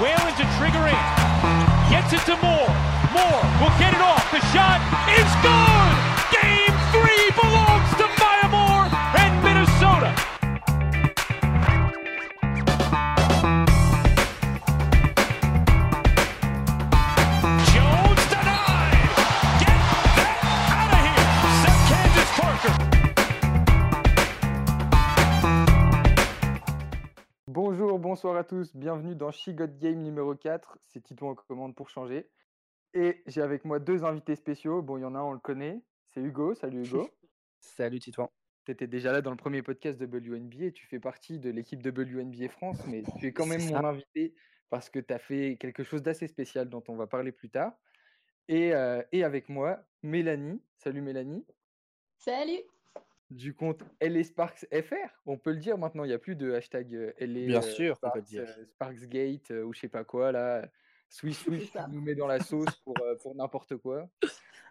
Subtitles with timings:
[0.00, 1.06] Whalen to trigger in.
[1.92, 2.72] Gets it to Moore.
[3.12, 4.24] Moore will get it off.
[4.32, 4.80] The shot
[5.12, 5.94] is good.
[6.32, 7.69] Game three belongs
[28.20, 31.88] bonsoir à tous, bienvenue dans She Got Game numéro 4, c'est Tito en commande pour
[31.88, 32.28] changer.
[32.92, 35.38] Et j'ai avec moi deux invités spéciaux, bon il y en a un on le
[35.38, 37.08] connaît, c'est Hugo, salut Hugo.
[37.60, 38.30] Salut Titouan.
[38.66, 41.48] Tu étais déjà là dans le premier podcast de WNBA et tu fais partie de
[41.48, 44.34] l'équipe de WNBA France, mais tu es quand même mon invité
[44.68, 47.72] parce que tu as fait quelque chose d'assez spécial dont on va parler plus tard.
[48.48, 51.46] Et, euh, et avec moi, Mélanie, salut Mélanie,
[52.18, 52.60] Salut
[53.30, 54.94] du compte LA Sparks FR,
[55.26, 57.62] on peut le dire maintenant, il n'y a plus de hashtag euh, LA Bien euh,
[57.62, 58.42] sûr qu'on peut dire.
[58.46, 60.68] euh, Sparksgate ou je sais pas quoi là.
[61.08, 64.08] Swiss qui nous met dans la sauce pour, pour n'importe quoi.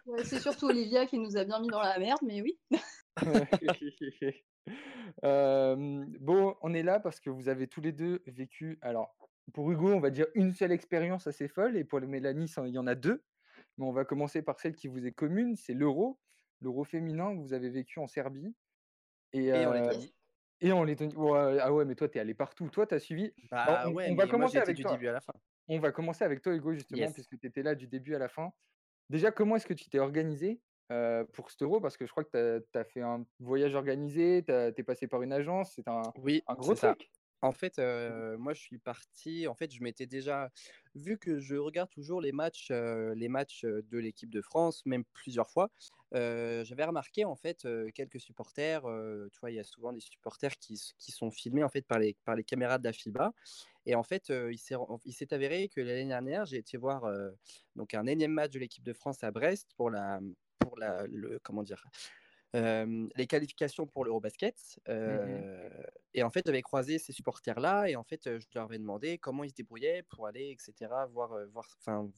[0.06, 2.58] Ouais, C'est surtout Olivia qui nous a bien mis dans la merde, mais oui.
[5.24, 8.78] Euh, bon, on est là parce que vous avez tous les deux vécu.
[8.82, 9.16] Alors,
[9.52, 12.72] pour Hugo, on va dire une seule expérience assez folle, et pour Mélanie, ça- il
[12.74, 13.24] y en a deux.
[13.78, 16.20] Mais on va commencer par celle qui vous est commune, c'est l'Euro,
[16.60, 18.54] l'Euro féminin que vous avez vécu en Serbie.
[19.32, 20.14] Et, Et en euh, Lettonie.
[20.60, 21.14] et en Lettonie.
[21.60, 22.68] Ah ouais, mais toi, t'es allé partout.
[22.68, 23.32] Toi, t'as suivi.
[23.50, 24.92] Bah on- ouais, on mais va commencer avec du toi.
[24.92, 25.32] début à la fin.
[25.68, 27.12] On va commencer avec toi, Hugo, justement, Yes.
[27.12, 28.52] puisque tu étais là du début à la fin.
[29.08, 30.60] Déjà, comment est-ce que tu t'es organisé
[30.92, 31.80] euh, pour cet euro?
[31.80, 35.22] Parce que je crois que tu as, fait un voyage organisé, tu es passé par
[35.22, 36.96] une agence, c'est un, Oui, un gros ça.
[37.42, 39.46] En fait, euh, moi, je suis parti.
[39.48, 40.50] En fait, je m'étais déjà
[40.94, 44.84] vu que je regarde toujours les matchs, euh, les matchs euh, de l'équipe de France,
[44.84, 45.70] même plusieurs fois.
[46.12, 48.82] J'avais remarqué en fait quelques supporters.
[48.82, 52.00] tu vois, il y a souvent des supporters qui, qui sont filmés en fait par
[52.00, 53.32] les par les caméras de la FIBA.
[53.86, 57.08] Et en fait, il s'est avéré que l'année dernière, j'ai été voir
[57.76, 60.18] donc un énième match de l'équipe de France à Brest pour la
[60.58, 61.86] pour la le comment dire
[62.56, 64.80] euh, les qualifications pour l'Eurobasket.
[64.88, 65.70] Euh,
[66.14, 69.44] Et en fait, j'avais croisé ces supporters-là et en fait, je leur avais demandé comment
[69.44, 71.68] ils se débrouillaient pour aller, etc., voir, voir,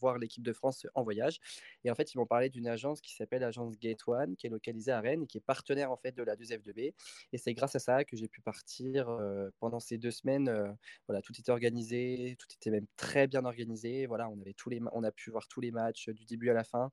[0.00, 1.38] voir l'équipe de France en voyage.
[1.84, 4.50] Et en fait, ils m'ont parlé d'une agence qui s'appelle l'agence Gate One, qui est
[4.50, 6.94] localisée à Rennes et qui est partenaire en fait de la 2F2B.
[7.32, 10.76] Et c'est grâce à ça que j'ai pu partir euh, pendant ces deux semaines.
[11.06, 14.06] voilà, tout était organisé, tout était même très bien organisé.
[14.06, 16.54] Voilà, on avait tous les, on a pu voir tous les matchs du début à
[16.54, 16.90] la fin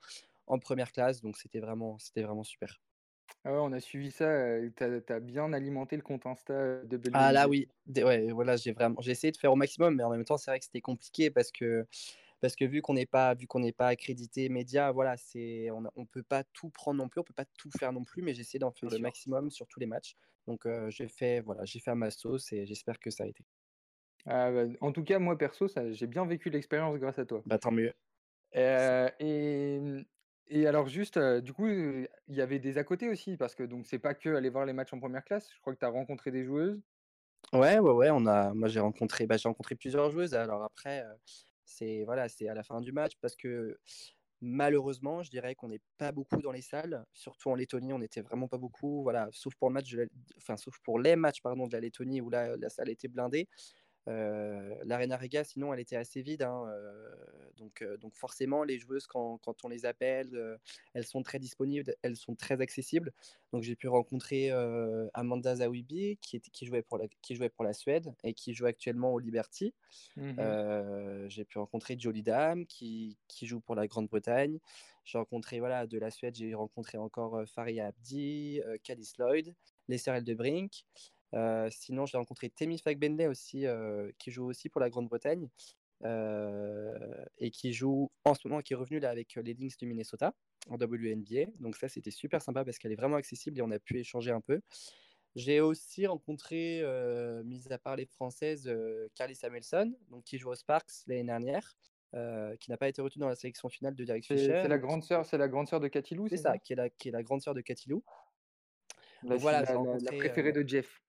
[0.50, 2.82] en première classe, donc c'était vraiment, c'était vraiment super.
[3.46, 7.18] Ah ouais, on a suivi ça, tu as, bien alimenté le compte Insta de WNBA.
[7.18, 10.04] Ah là oui, Des- ouais, voilà, j'ai vraiment, j'ai essayé de faire au maximum, mais
[10.04, 11.86] en même temps, c'est vrai que c'était compliqué parce que,
[12.42, 15.86] parce que vu qu'on n'est pas, vu qu'on n'est pas accrédité média, voilà, c'est, on,
[15.86, 18.22] a- on peut pas tout prendre non plus, on peut pas tout faire non plus,
[18.22, 19.04] mais j'ai essayé d'en faire le sûr.
[19.04, 20.16] maximum sur tous les matchs.
[20.48, 23.28] Donc euh, j'ai fait, voilà, j'ai fait à ma sauce et j'espère que ça a
[23.28, 23.46] été.
[24.26, 27.44] Ah bah, en tout cas, moi perso, ça- j'ai bien vécu l'expérience grâce à toi.
[27.46, 27.94] Bah tant mieux.
[28.56, 29.80] Euh, et,
[30.50, 33.86] et alors juste, du coup, il y avait des à côté aussi, parce que donc
[33.88, 35.50] c'est pas que aller voir les matchs en première classe.
[35.54, 36.82] Je crois que tu as rencontré des joueuses.
[37.54, 40.36] Ouais, ouais, ouais, on a, moi j'ai rencontré, bah, j'ai rencontré plusieurs joueuses.
[40.36, 41.04] Alors après,
[41.66, 43.80] c'est voilà, c'est à la fin du match parce que
[44.42, 48.22] malheureusement, je dirais qu'on n'est pas beaucoup dans les salles, surtout en Lettonie, on n'était
[48.22, 49.02] vraiment pas beaucoup.
[49.04, 49.96] Voilà, sauf pour match,
[50.38, 53.48] enfin sauf pour les matchs pardon de la Lettonie où là la salle était blindée.
[54.10, 56.42] Euh, L'Arena Riga, sinon, elle était assez vide.
[56.42, 57.16] hein, euh,
[57.58, 60.58] donc, euh, donc forcément, les joueuses, quand, quand on les appelle,
[60.94, 63.14] elles sont très disponibles, elles sont très accessibles.
[63.52, 64.52] Donc j'ai pu rencontrer
[65.14, 69.14] Amanda Zawibi, qui, jouait pour la, qui jouait pour la Suède et qui joue actuellement
[69.14, 69.74] au Liberty.
[70.18, 74.60] Euh, j'ai pu rencontrer Jolie Dam, qui, qui joue pour la Grande-Bretagne.
[75.04, 79.54] J'ai rencontré, voilà, de la Suède, j'ai rencontré encore Faria Abdi, Calice Lloyd,
[79.88, 80.86] Lesser Eldebrink.
[81.34, 85.48] Euh, sinon, j'ai rencontré Temi Fagbenley aussi, euh, qui joue aussi pour la Grande-Bretagne
[86.06, 89.86] euh, et qui joue en ce moment, qui est revenu là avec les Lynx du
[89.86, 90.34] Minnesota
[90.70, 91.46] en WNBA.
[91.60, 94.32] Donc ça, c'était super sympa parce qu'elle est vraiment accessible et on a pu échanger
[94.32, 94.62] un peu.
[95.36, 100.50] J'ai aussi rencontré, euh, mis à part les Françaises, euh, Carly Samuelson, donc qui joue
[100.50, 101.78] aux Sparks l'année dernière,
[102.16, 104.60] euh, qui n'a pas été retenue dans la sélection finale de Derek C'est Fisher.
[104.64, 106.90] c'est la grande sœur, c'est la grande sœur de Katilou, C'est ça, qui est la,
[106.90, 108.04] qui est la grande sœur de Katilou.
[109.22, 109.74] Voilà, la-
[110.12, 111.00] la- préférée de Jeff.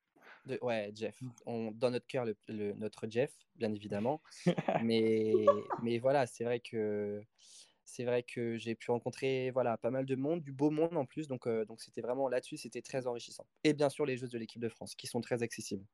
[0.50, 1.16] De- ouais, Jeff.
[1.46, 4.22] On, dans notre cœur, le, le- notre Jeff, bien évidemment.
[4.76, 7.22] mais, mais voilà, c'est vrai que
[7.84, 11.06] c'est vrai que j'ai pu rencontrer voilà pas mal de monde, du beau monde en
[11.06, 11.28] plus.
[11.28, 13.46] Donc euh, donc c'était vraiment là-dessus, c'était très enrichissant.
[13.64, 15.86] Et bien sûr les joueuses de l'équipe de France qui sont très accessibles.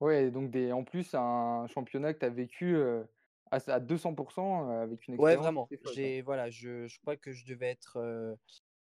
[0.00, 3.04] Ouais, donc des, en plus, un championnat que tu as vécu euh,
[3.50, 5.70] à, à 200% euh, avec une Ouais, expérience vraiment.
[5.82, 6.12] folle, quoi.
[6.12, 8.36] J'ai voilà, je, je crois que je devais être euh,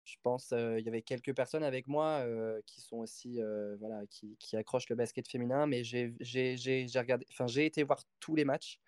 [0.07, 3.77] je pense euh, il y avait quelques personnes avec moi euh, qui sont aussi euh,
[3.81, 8.81] voilà qui, qui accrochent le basket féminin mais j'ai j'ai été voir tous les matchs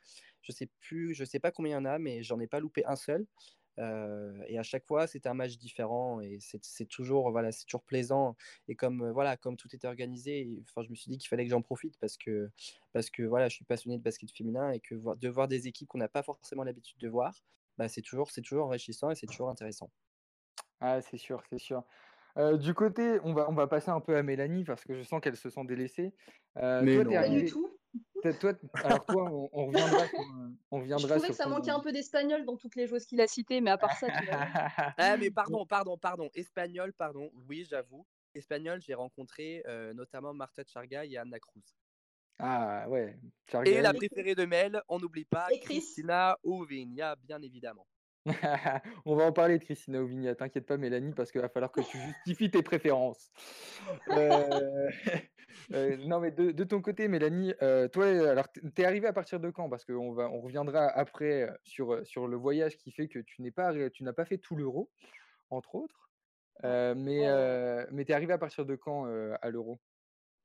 [0.42, 2.60] Je sais plus, je sais pas combien il y en a, mais j'en ai pas
[2.60, 3.26] loupé un seul.
[3.78, 7.84] Euh, et à chaque fois, c'était un match différent et c'est toujours, voilà, c'est toujours
[7.84, 8.36] plaisant.
[8.68, 11.44] Et comme, euh, voilà, comme tout était organisé, enfin, je me suis dit qu'il fallait
[11.44, 12.50] que j'en profite parce que,
[12.92, 15.88] parce que voilà, je suis passionné de basket féminin et que de voir des équipes
[15.88, 17.34] qu'on n'a pas forcément l'habitude de voir,
[17.78, 19.90] bah, c'est toujours, toujours enrichissant et c'est toujours intéressant.
[20.80, 21.84] Ah, c'est sûr, c'est sûr.
[22.36, 25.02] Euh, du côté, on va, on va passer un peu à Mélanie parce que je
[25.02, 26.14] sens qu'elle se sent délaissée.
[26.56, 27.10] Mais toi, non.
[27.12, 27.68] Pas du tout.
[28.40, 28.52] toi,
[28.84, 31.92] alors toi, on, on reviendra sur, euh, on Je trouvais que ça manquait un peu
[31.92, 34.28] d'espagnol dans toutes les joueuses qu'il a citées, mais à part ça, tu.
[34.98, 36.28] Ah, mais pardon, pardon, pardon.
[36.34, 37.30] Espagnol, pardon.
[37.48, 38.06] Oui, j'avoue.
[38.34, 41.62] Espagnol, j'ai rencontré euh, notamment Marta Charga et Anna Cruz.
[42.40, 43.18] Ah ouais,
[43.64, 45.80] Et la préférée de Mel, on n'oublie pas, Et Chris.
[45.80, 47.86] Christina Ouvinia, bien évidemment.
[49.06, 51.80] On va en parler de Christina Ovigna, t'inquiète pas Mélanie, parce qu'il va falloir que
[51.80, 53.30] tu justifies tes préférences.
[54.08, 54.90] Euh,
[55.72, 59.40] euh, non mais de, de ton côté Mélanie, euh, toi alors t'es arrivée à partir
[59.40, 59.68] de quand?
[59.68, 63.50] Parce qu'on va on reviendra après sur, sur le voyage qui fait que tu n'es
[63.52, 64.90] pas tu n'as pas fait tout l'euro,
[65.50, 66.10] entre autres.
[66.62, 67.24] Mais
[67.92, 69.80] mais t'es arrivée à partir de quand à l'euro?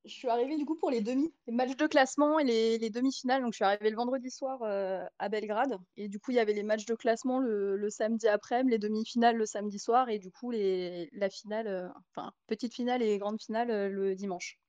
[0.05, 2.89] Je suis arrivée du coup pour les demi, les matchs de classement et les, les
[2.89, 3.41] demi-finales.
[3.41, 5.77] Donc je suis arrivée le vendredi soir euh, à Belgrade.
[5.95, 8.77] Et du coup, il y avait les matchs de classement le, le samedi après, les
[8.77, 10.09] demi-finales le samedi soir.
[10.09, 14.13] Et du coup, les, la finale, euh, enfin, petite finale et grande finale euh, le
[14.13, 14.59] dimanche.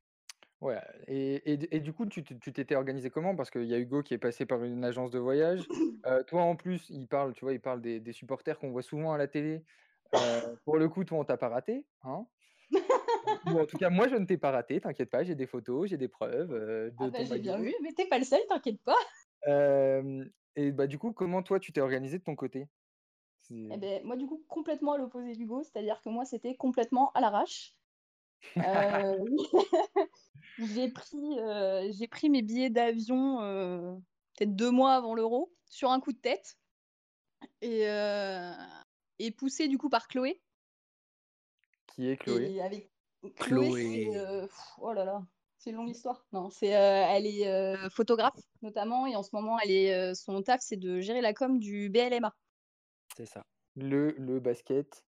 [0.61, 3.35] Ouais, et, et, et du coup, tu t'étais organisé comment?
[3.35, 5.67] Parce qu'il y a Hugo qui est passé par une agence de voyage.
[6.29, 9.13] Toi, en plus, il parle, tu vois, il parle des, des supporters qu'on voit souvent
[9.13, 9.65] à la télé.
[10.65, 12.25] Pour le coup, toi, on t'a pas raté, hein?
[13.47, 15.89] Ou en tout cas, moi, je ne t'ai pas raté, t'inquiète pas, j'ai des photos,
[15.89, 18.41] j'ai des preuves euh, de Ah bah, j'ai bien vu, mais t'es pas le seul,
[18.49, 18.97] t'inquiète pas.
[19.47, 20.25] Euh,
[20.57, 22.69] et bah, du coup, comment toi, tu t'es organisé de ton côté?
[23.51, 27.21] Eh ben, moi, du coup, complètement à l'opposé d'Hugo, c'est-à-dire que moi, c'était complètement à
[27.21, 27.77] l'arrache.
[28.57, 29.19] Euh,
[30.59, 34.01] j'ai pris, euh, j'ai pris mes billets d'avion
[34.37, 36.57] peut-être deux mois avant l'euro sur un coup de tête
[37.61, 37.83] et,
[39.19, 40.41] et poussé du coup par Chloé.
[41.89, 42.51] Qui est Chloé?
[42.51, 42.94] Et avec
[43.37, 44.09] Chloé, Chloé.
[44.11, 45.23] c'est, euh, pff, oh là là,
[45.59, 46.27] c'est une longue histoire.
[46.33, 50.15] Non, c'est, euh, elle est euh, photographe notamment et en ce moment, elle est, euh,
[50.15, 52.35] son taf, c'est de gérer la com du BLMA.
[53.17, 53.45] C'est ça.
[53.77, 55.05] Le, le basket.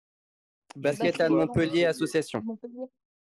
[0.77, 1.85] Basket Basket à Montpellier.
[1.85, 2.43] Association.
[2.45, 2.87] Montpellier.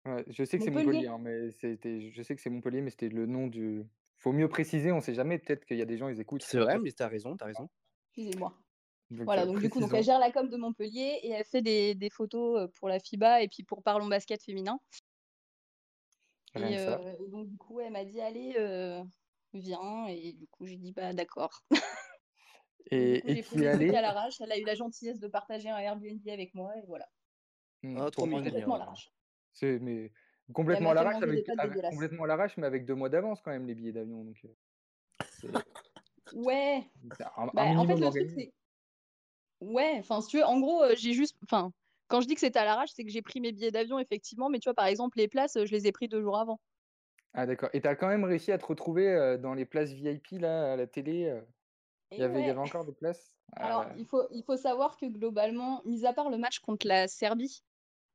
[0.04, 1.08] Ouais, je sais que c'est Montpellier.
[1.08, 3.84] Montpellier, hein, mais c'était, je sais que c'est Montpellier, mais c'était le nom du.
[4.16, 5.38] Faut mieux préciser, on sait jamais.
[5.38, 6.42] Peut-être qu'il y a des gens, ils écoutent.
[6.42, 7.68] C'est vrai, mais t'as raison, t'as raison.
[8.08, 8.56] Excusez-moi.
[9.10, 11.44] Donc, Voilà, euh, donc du coup, donc, elle gère la com de Montpellier et elle
[11.44, 14.80] fait des, des photos euh, pour la FIBA et puis pour Parlons Basket féminin.
[16.54, 17.00] Rien Et, que ça.
[17.00, 19.02] euh, et donc du coup, elle m'a dit allez, euh,
[19.52, 20.06] viens.
[20.08, 21.62] Et du coup, j'ai dit bah d'accord.
[22.90, 24.40] Et, coup, et tu y à l'arrache.
[24.40, 27.08] Elle a eu la gentillesse de partager un Airbnb avec moi et voilà.
[27.84, 28.42] Oh, pour trop mignon.
[28.42, 29.12] Complètement à l'arrache.
[29.52, 30.10] C'est mais
[30.52, 33.74] complètement l'arrache avec, avec- complètement à l'arrache, mais avec deux mois d'avance quand même les
[33.74, 34.24] billets d'avion.
[34.24, 34.36] Donc
[36.34, 36.84] Ouais,
[37.20, 38.52] un, un bah en fait le truc c'est
[39.60, 41.72] ouais, enfin si tu veux, en gros, euh, j'ai juste, enfin
[42.08, 44.48] quand je dis que c'était à l'arrache, c'est que j'ai pris mes billets d'avion effectivement,
[44.50, 46.60] mais tu vois par exemple les places, euh, je les ai pris deux jours avant.
[47.32, 47.68] Ah d'accord.
[47.72, 50.72] Et tu as quand même réussi à te retrouver euh, dans les places VIP là
[50.72, 51.40] à la télé.
[52.16, 53.34] Il y avait, il y avait encore des places?
[53.56, 56.86] Ah Alors, il faut, il faut savoir que globalement, mis à part le match contre
[56.86, 57.64] la Serbie,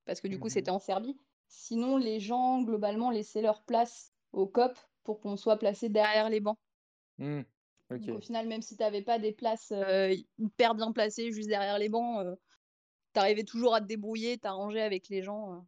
[0.06, 0.50] parce que du coup Mhm.
[0.50, 1.18] c'était en Serbie,
[1.48, 6.42] sinon les gens globalement laissaient leur place au COP pour qu'on soit placé derrière les
[6.42, 6.58] bancs.
[7.18, 7.42] Hmm,
[7.98, 11.50] Donc au final, même si tu n'avais pas des places euh, hyper bien placées juste
[11.50, 12.26] derrière les bancs,
[13.14, 15.54] tu arrivais toujours à te débrouiller, t'arranger avec les gens.
[15.54, 15.60] euh.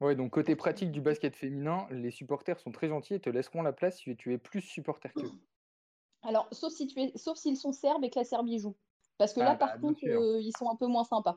[0.00, 3.62] Ouais, donc côté pratique du basket féminin, les supporters sont très gentils et te laisseront
[3.62, 5.30] la place si tu es plus supporter qu'eux.
[6.22, 8.76] Alors, sauf si tu es, sauf s'ils sont serbes et que la Serbie joue.
[9.18, 11.36] Parce que là, Ah par bah bien contre, euh, ils sont un peu moins sympas.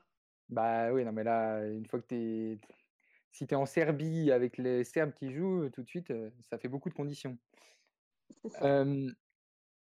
[0.50, 2.58] Bah oui, non mais là, une fois que t'es,
[3.32, 6.68] si t'es en Serbie avec les Serbes qui jouent, tout de suite, euh, ça fait
[6.68, 7.38] beaucoup de conditions.
[8.42, 8.66] C'est ça.
[8.66, 9.10] Euh,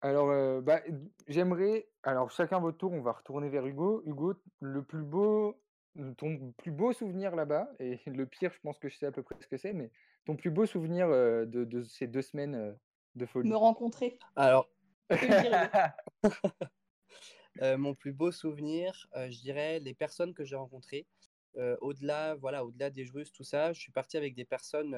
[0.00, 0.80] alors, euh, bah,
[1.26, 4.02] j'aimerais, alors chacun votre tour, on va retourner vers Hugo.
[4.06, 5.60] Hugo, le plus beau,
[6.16, 9.22] ton plus beau souvenir là-bas, et le pire, je pense que je sais à peu
[9.22, 9.90] près ce que c'est, mais
[10.24, 12.72] ton plus beau souvenir euh, de, de ces deux semaines euh,
[13.16, 13.48] de folie?
[13.48, 14.18] Me rencontrer.
[14.36, 14.68] Alors,
[17.62, 21.06] euh, mon plus beau souvenir, euh, je dirais les personnes que j'ai rencontrées.
[21.56, 24.94] Euh, au-delà, voilà, au-delà des joueuses, tout ça, je suis parti avec des personnes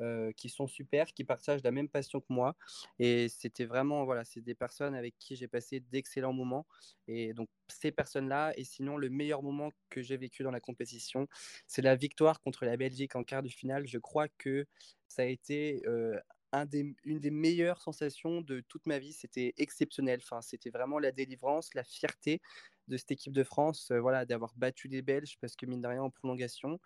[0.00, 2.56] euh, qui sont super, qui partagent la même passion que moi.
[2.98, 6.66] Et c'était vraiment, voilà, c'est des personnes avec qui j'ai passé d'excellents moments.
[7.08, 11.28] Et donc, ces personnes-là, et sinon, le meilleur moment que j'ai vécu dans la compétition,
[11.66, 13.86] c'est la victoire contre la Belgique en quart de finale.
[13.86, 14.66] Je crois que
[15.08, 16.18] ça a été euh,
[17.04, 19.12] une des meilleures sensations de toute ma vie.
[19.12, 20.20] C'était exceptionnel.
[20.22, 22.40] Enfin, c'était vraiment la délivrance, la fierté
[22.88, 25.88] de cette équipe de France, euh, voilà, d'avoir battu les Belges, parce que mine de
[25.88, 26.78] rien, en prolongation,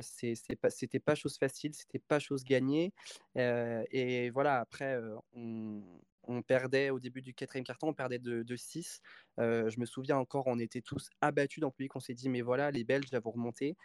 [0.00, 2.92] c'était pas chose facile, c'était pas chose gagnée.
[3.36, 4.98] Et voilà, après,
[5.34, 9.00] on, perdait au début du quatrième carton, on perdait de, de 6.
[9.38, 11.94] je me souviens encore, on était tous abattus dans le public.
[11.96, 13.76] On s'est dit, mais voilà, les Belges elles vont remonter.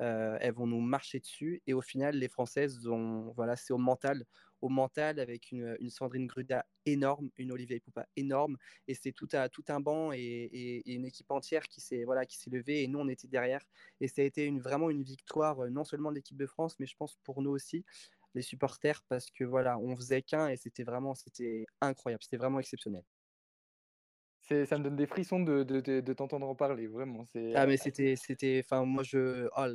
[0.00, 1.62] Elles vont nous marcher dessus.
[1.66, 4.24] Et au final, les Françaises, ont, voilà, c'est au mental
[4.60, 8.56] au mental avec une, Sandrine Gruda énorme, une Olivier Poupa énorme.
[8.88, 12.88] Et c'est tout, tout un banc et, une équipe entière qui s'est voilà, levée et
[12.88, 13.62] nous, on était derrière.
[14.00, 16.76] Et ça a été une, vraiment une victoire, euh, non seulement de l'équipe de France,
[16.78, 17.84] mais je pense pour nous aussi,
[18.34, 22.60] les supporters, parce que voilà, on faisait qu'un et c'était vraiment c'était incroyable, c'était vraiment
[22.60, 23.02] exceptionnel
[24.66, 27.24] ça me donne des frissons de, de, t'entendre en parler, vraiment.
[27.54, 29.66] Ah, mais c'était, c'était, enfin, moi, je, oh,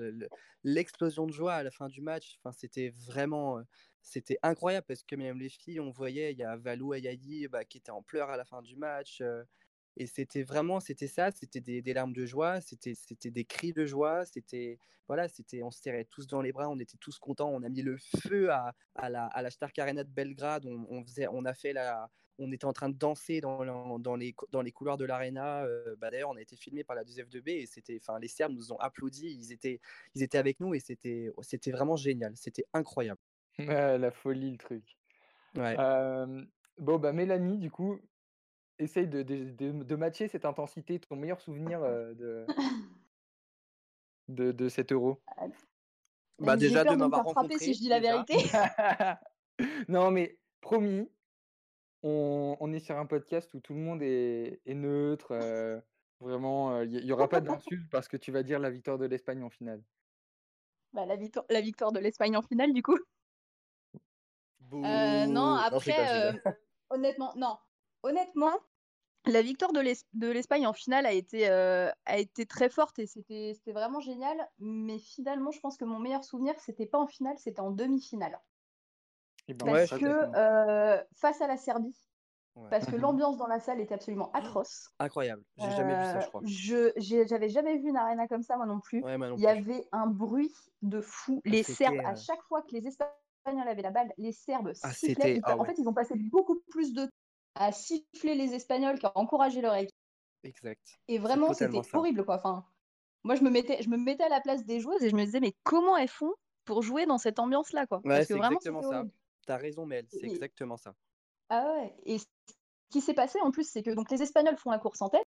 [0.64, 3.62] l'explosion de joie à la fin du match, enfin, c'était vraiment,
[4.02, 7.64] c'était incroyable parce que même les filles, on voyait, il y a Valou Ayayi bah,
[7.64, 9.22] qui était en pleurs à la fin du match.
[9.96, 13.72] et c'était vraiment, c'était ça, c'était des, des, larmes de joie, c'était, c'était des cris
[13.72, 14.78] de joie, c'était,
[15.08, 17.70] voilà, c'était, on se serrait tous dans les bras, on était tous contents, on a
[17.70, 21.28] mis le feu à, à la, à la Stark Arena de Belgrade, on, on, faisait,
[21.32, 24.72] on a fait la, on était en train de danser dans, dans, les, dans les
[24.72, 25.66] couloirs de l'arena.
[25.98, 28.74] bah, D'ailleurs, on a été filmé par la 2F2B et c'était, enfin, les Serbes nous
[28.74, 29.80] ont applaudi, ils étaient,
[30.16, 33.20] ils étaient avec nous et c'était, c'était vraiment génial, c'était incroyable.
[33.58, 34.84] la folie, le truc.
[35.56, 38.00] bon, bah, Mélanie, du coup,
[38.80, 41.80] essaye de, de, matcher cette intensité, ton meilleur souvenir
[42.16, 42.46] de,
[44.28, 45.22] de, de cet euro.
[46.40, 47.58] Bah, déjà, de m'avoir rencontré.
[47.58, 48.36] si je dis la vérité.
[49.88, 51.10] non, mais promis,
[52.08, 55.34] on, est sur un podcast où tout le monde est, neutre.
[56.20, 59.44] vraiment, il n'y aura pas d'insultes parce que tu vas dire la victoire de l'Espagne
[59.44, 59.82] en finale.
[60.94, 62.98] Bah, la, victoire, la victoire de l'Espagne en finale, du coup.
[64.74, 66.52] Euh, non, après, euh,
[66.90, 67.58] honnêtement, non.
[68.04, 68.54] Honnêtement,
[69.26, 73.58] la victoire de l'Espagne en finale a été, euh, a été très forte et c'était
[73.68, 74.38] vraiment génial.
[74.60, 78.40] Mais finalement, je pense que mon meilleur souvenir, c'était pas en finale, c'était en demi-finale.
[79.48, 81.96] Ben, parce que face à la Serbie,
[82.70, 84.90] parce que l'ambiance dans la salle était absolument atroce.
[85.00, 86.42] Incroyable, j'ai jamais vu ça, je crois.
[86.46, 86.92] Je
[87.28, 89.04] j'avais jamais vu une arena comme ça, moi non plus.
[89.36, 91.42] Il y avait un bruit de fou.
[91.46, 95.40] Les Serbes, à chaque fois que les Espagnols avaient la balle, les Serbes ah, sifflaient.
[95.44, 97.12] Ah en fait, ils ont passé beaucoup plus de temps
[97.56, 99.96] à siffler les Espagnols qu'à encourager leur équipe.
[100.44, 101.00] Exact.
[101.08, 102.36] Et vraiment, c'était horrible, quoi.
[102.36, 102.66] Enfin,
[103.24, 105.24] moi, je me, mettais, je me mettais à la place des joueuses et je me
[105.24, 106.34] disais, mais comment elles font
[106.66, 108.02] pour jouer dans cette ambiance-là, quoi?
[108.04, 109.04] Ouais, c'est exactement ça.
[109.46, 110.96] T'as raison, Mel, c'est exactement ça.
[111.50, 111.96] Ah ouais.
[112.06, 112.26] Et ce
[112.90, 115.26] qui s'est passé, en plus, c'est que donc les Espagnols font la course en tête.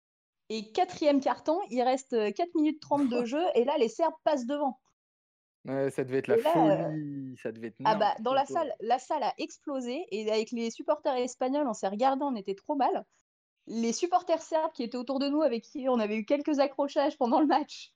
[0.51, 3.43] Et quatrième carton, il reste 4 minutes 30 de jeu.
[3.55, 4.79] et là, les Serbes passent devant
[5.67, 9.23] ça devait être la folie, ça devait être Ah bah, dans la salle, la salle
[9.23, 13.07] a explosé et avec les supporters espagnols, on s'est regardé, on était trop mal.
[13.67, 17.17] Les supporters serbes qui étaient autour de nous, avec qui on avait eu quelques accrochages
[17.17, 17.95] pendant le match,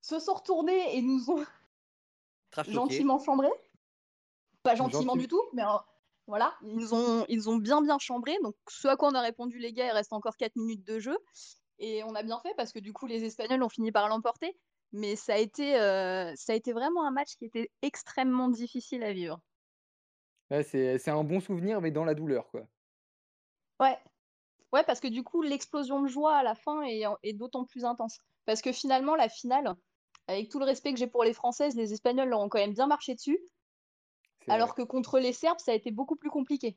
[0.00, 1.44] se sont retournés et nous ont
[2.66, 3.52] gentiment chambrés.
[4.62, 5.62] Pas gentiment du tout, mais
[6.26, 8.36] voilà, ils nous ont, ils ont bien bien chambré.
[8.42, 10.98] Donc ce à quoi on a répondu les gars, il reste encore 4 minutes de
[10.98, 11.18] jeu.
[11.78, 14.56] Et on a bien fait parce que du coup les Espagnols ont fini par l'emporter.
[14.92, 15.74] Mais ça a, été,
[16.36, 19.40] ça a été vraiment un match qui était extrêmement difficile à vivre.
[20.50, 22.62] c'est un bon souvenir, mais dans la douleur, quoi.
[23.78, 23.96] Ouais.
[24.72, 27.84] Ouais, parce que du coup, l'explosion de joie à la fin est, est d'autant plus
[27.84, 28.18] intense.
[28.46, 29.74] Parce que finalement, la finale,
[30.26, 32.74] avec tout le respect que j'ai pour les Françaises, les Espagnols leur ont quand même
[32.74, 33.38] bien marché dessus.
[34.48, 36.76] Alors que contre les Serbes, ça a été beaucoup plus compliqué.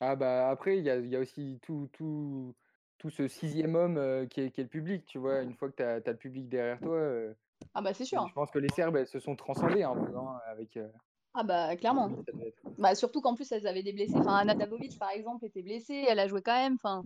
[0.00, 2.54] Ah bah après, il y a, y a, aussi tout, tout,
[2.98, 5.42] tout ce sixième homme qui, est, le public, tu vois.
[5.42, 7.00] Une fois que tu as, le public derrière toi.
[7.74, 8.26] ah bah c'est sûr.
[8.28, 10.78] Je pense que les Serbes, elles se sont transcendées un peu hein, avec.
[11.34, 12.10] ah bah clairement.
[12.78, 14.16] Bah, surtout qu'en plus elles avaient des blessés.
[14.16, 16.74] Enfin, Anna Davovic par exemple était blessée, elle a joué quand même.
[16.74, 17.02] Enfin,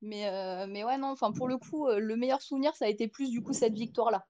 [0.00, 0.30] mais
[0.68, 1.08] mais ouais non.
[1.08, 4.10] Enfin pour le coup, le meilleur souvenir ça a été plus du coup cette victoire
[4.10, 4.26] là.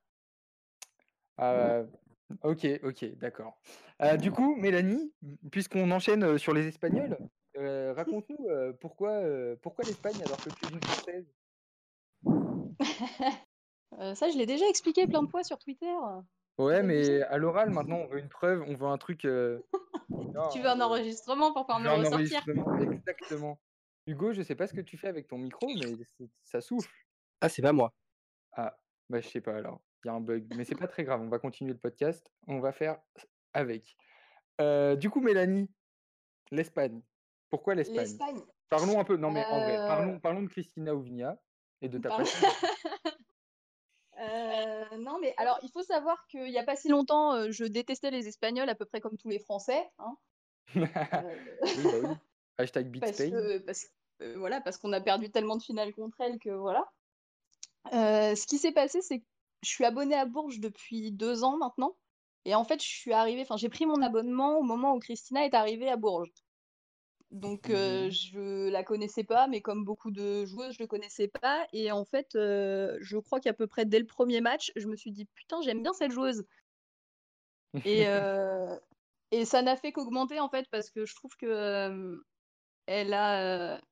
[2.31, 3.59] Ah, ok ok d'accord.
[4.21, 5.13] du coup Mélanie,
[5.51, 7.19] puisqu'on enchaîne sur les Espagnols,
[7.57, 8.49] raconte-nous
[8.81, 9.23] pourquoi,
[9.63, 11.27] pourquoi l'Espagne alors que tu es une Française?
[14.15, 15.95] Ça, je l'ai déjà expliqué plein de fois sur Twitter.
[16.59, 19.21] Ouais, mais à l'oral, maintenant, on veut une preuve, on veut un truc.
[19.23, 22.45] tu veux un enregistrement pour pouvoir me ressortir?
[22.81, 23.59] Exactement.
[24.07, 25.87] Hugo, je sais pas ce que tu fais avec ton micro, mais
[26.45, 26.91] ça souffle.
[27.41, 27.93] Ah, c'est pas moi.
[28.53, 28.77] Ah,
[29.09, 29.81] bah je sais pas alors.
[30.05, 31.21] Il y a un bug, mais c'est pas très grave.
[31.21, 32.31] On va continuer le podcast.
[32.47, 32.99] On va faire
[33.53, 33.97] avec.
[34.97, 35.71] du coup, Mélanie,
[36.51, 37.03] l'Espagne.
[37.51, 38.17] Pourquoi l'Espagne?
[38.69, 41.39] Parlons un peu, non mais en vrai, parlons, parlons de Christina Ouvigna
[41.81, 42.49] et de ta passion.
[44.21, 47.65] Euh, non, mais alors, il faut savoir qu'il n'y a pas si longtemps, euh, je
[47.65, 49.89] détestais les Espagnols à peu près comme tous les Français.
[49.99, 50.17] Hein.
[50.75, 52.19] oui, bah
[52.59, 53.23] Hashtag parce,
[53.65, 53.87] parce,
[54.35, 56.91] voilà, parce qu'on a perdu tellement de finales contre elles que voilà.
[57.93, 59.27] Euh, ce qui s'est passé, c'est que
[59.63, 61.97] je suis abonnée à Bourges depuis deux ans maintenant.
[62.45, 65.45] Et en fait, je suis arrivée, enfin, j'ai pris mon abonnement au moment où Christina
[65.45, 66.33] est arrivée à Bourges.
[67.31, 71.29] Donc, Mmh euh, je la connaissais pas, mais comme beaucoup de joueuses, je le connaissais
[71.29, 71.67] pas.
[71.73, 74.97] Et en fait, euh, je crois qu'à peu près dès le premier match, je me
[74.97, 76.45] suis dit putain, j'aime bien cette joueuse.
[77.85, 78.05] Et,
[79.31, 82.19] et ça n'a fait qu'augmenter en fait, parce que je trouve que
[82.87, 83.83] elle a,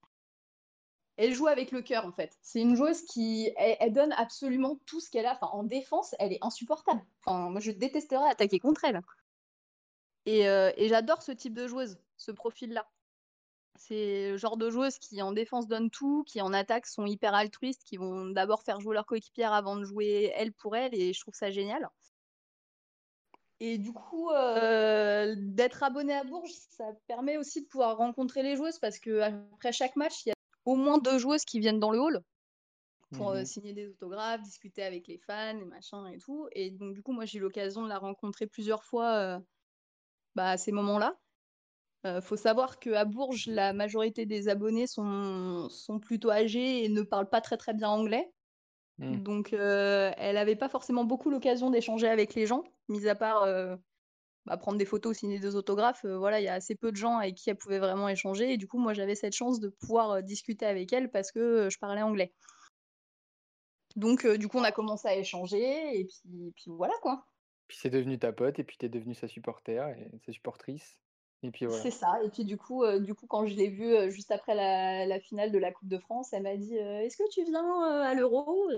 [1.16, 2.36] elle joue avec le cœur en fait.
[2.42, 5.38] C'est une joueuse qui, elle, donne absolument tout ce qu'elle a.
[5.42, 7.04] En défense, elle est insupportable.
[7.26, 9.00] Moi, je détesterais attaquer contre elle.
[10.26, 12.88] Et, euh, et j'adore ce type de joueuse, ce profil-là.
[13.78, 17.34] C'est le genre de joueuses qui en défense donnent tout, qui en attaque sont hyper
[17.34, 21.12] altruistes, qui vont d'abord faire jouer leur coéquipière avant de jouer elle pour elle, et
[21.12, 21.88] je trouve ça génial.
[23.60, 28.56] Et du coup, euh, d'être abonné à Bourges, ça permet aussi de pouvoir rencontrer les
[28.56, 30.35] joueuses parce que après chaque match, il y a
[30.66, 32.22] au moins deux joueuses qui viennent dans le hall
[33.12, 33.46] pour euh, Mhm.
[33.46, 36.48] signer des autographes, discuter avec les fans et machin et tout.
[36.52, 39.40] Et donc du coup, moi j'ai eu l'occasion de la rencontrer plusieurs fois euh,
[40.34, 41.18] bah, à ces moments-là.
[42.06, 47.02] Euh, faut savoir qu'à Bourges, la majorité des abonnés sont, sont plutôt âgés et ne
[47.02, 48.32] parlent pas très très bien anglais.
[48.98, 49.20] Mm.
[49.24, 53.46] Donc elle n'avait pas forcément beaucoup l'occasion d'échanger avec les gens, mis à part
[54.46, 56.04] bah, prendre des photos, signer des autographes.
[56.04, 58.52] euh, voilà, il y a assez peu de gens avec qui elle pouvait vraiment échanger.
[58.52, 61.38] Et du coup, moi j'avais cette chance de pouvoir euh, discuter avec elle parce que
[61.38, 62.32] euh, je parlais anglais.
[63.96, 67.24] Donc euh, du coup, on a commencé à échanger et puis, puis voilà quoi.
[67.66, 71.00] Puis c'est devenu ta pote, et puis t'es devenu sa supporter, et sa supportrice.
[71.42, 71.82] Et puis voilà.
[71.82, 72.22] C'est ça.
[72.24, 75.06] Et puis du coup, euh, du coup, quand je l'ai vue euh, juste après la,
[75.06, 78.14] la finale de la Coupe de France, elle m'a dit Est-ce que tu viens à
[78.14, 78.70] l'Euro?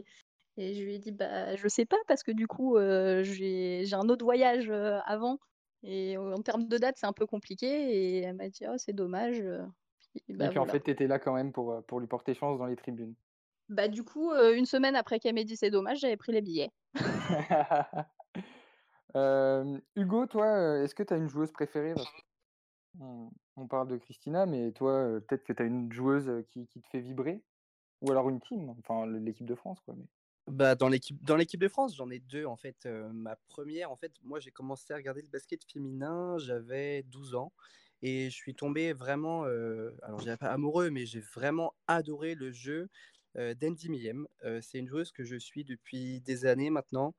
[0.56, 3.94] Et je lui ai dit Bah, je sais pas parce que du coup, j'ai j'ai
[3.94, 4.70] un autre voyage
[5.04, 5.38] avant.
[5.82, 7.66] Et en termes de date, c'est un peu compliqué.
[7.66, 9.40] Et elle m'a dit Oh, c'est dommage.
[9.40, 9.64] euh.
[10.10, 12.34] Puis, Et bah, puis en fait, t'étais là quand même pour, euh, pour lui porter
[12.34, 13.14] chance dans les tribunes.
[13.68, 16.42] Bah, du coup, euh, une semaine après qu'elle m'ait dit c'est dommage, j'avais pris les
[16.42, 16.70] billets.
[19.16, 21.94] Euh, Hugo, toi, est-ce que tu as une joueuse préférée?
[23.00, 26.82] On, on parle de Christina, mais toi, peut-être que tu as une joueuse qui, qui
[26.82, 27.42] te fait vibrer?
[28.02, 29.94] Ou alors une team, enfin l'équipe de France, quoi.
[29.96, 30.04] Mais...
[30.48, 32.86] Bah, dans l'équipe dans l'équipe de France, j'en ai deux en fait.
[32.86, 37.34] Euh, ma première, en fait, moi j'ai commencé à regarder le basket féminin, j'avais 12
[37.34, 37.52] ans
[38.02, 42.50] et je suis tombé vraiment, euh, alors dirais pas amoureux, mais j'ai vraiment adoré le
[42.52, 42.88] jeu
[43.36, 44.26] euh, d'Andy Millem.
[44.44, 47.14] Euh, c'est une joueuse que je suis depuis des années maintenant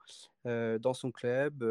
[0.46, 1.64] dans son club,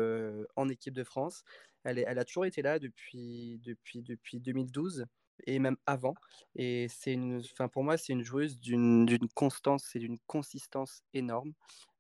[0.55, 1.43] en équipe de France.
[1.83, 5.07] Elle, est- elle a toujours été là depuis, depuis, depuis 2012
[5.47, 6.15] et même avant.
[6.57, 11.03] Et c'est une, enfin pour moi, c'est une joueuse d'une d'une constance et d'une consistance
[11.15, 11.53] énorme.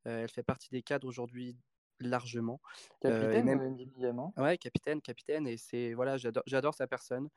[0.07, 1.57] Euh, elle fait partie des cadres aujourd'hui
[2.01, 2.61] largement.
[3.05, 5.47] Euh, Capitaine, même, euh, Billam, hein ouais, capitaine, capitaine.
[5.49, 7.29] Et c'est voilà, j'adore, j'adore sa personne.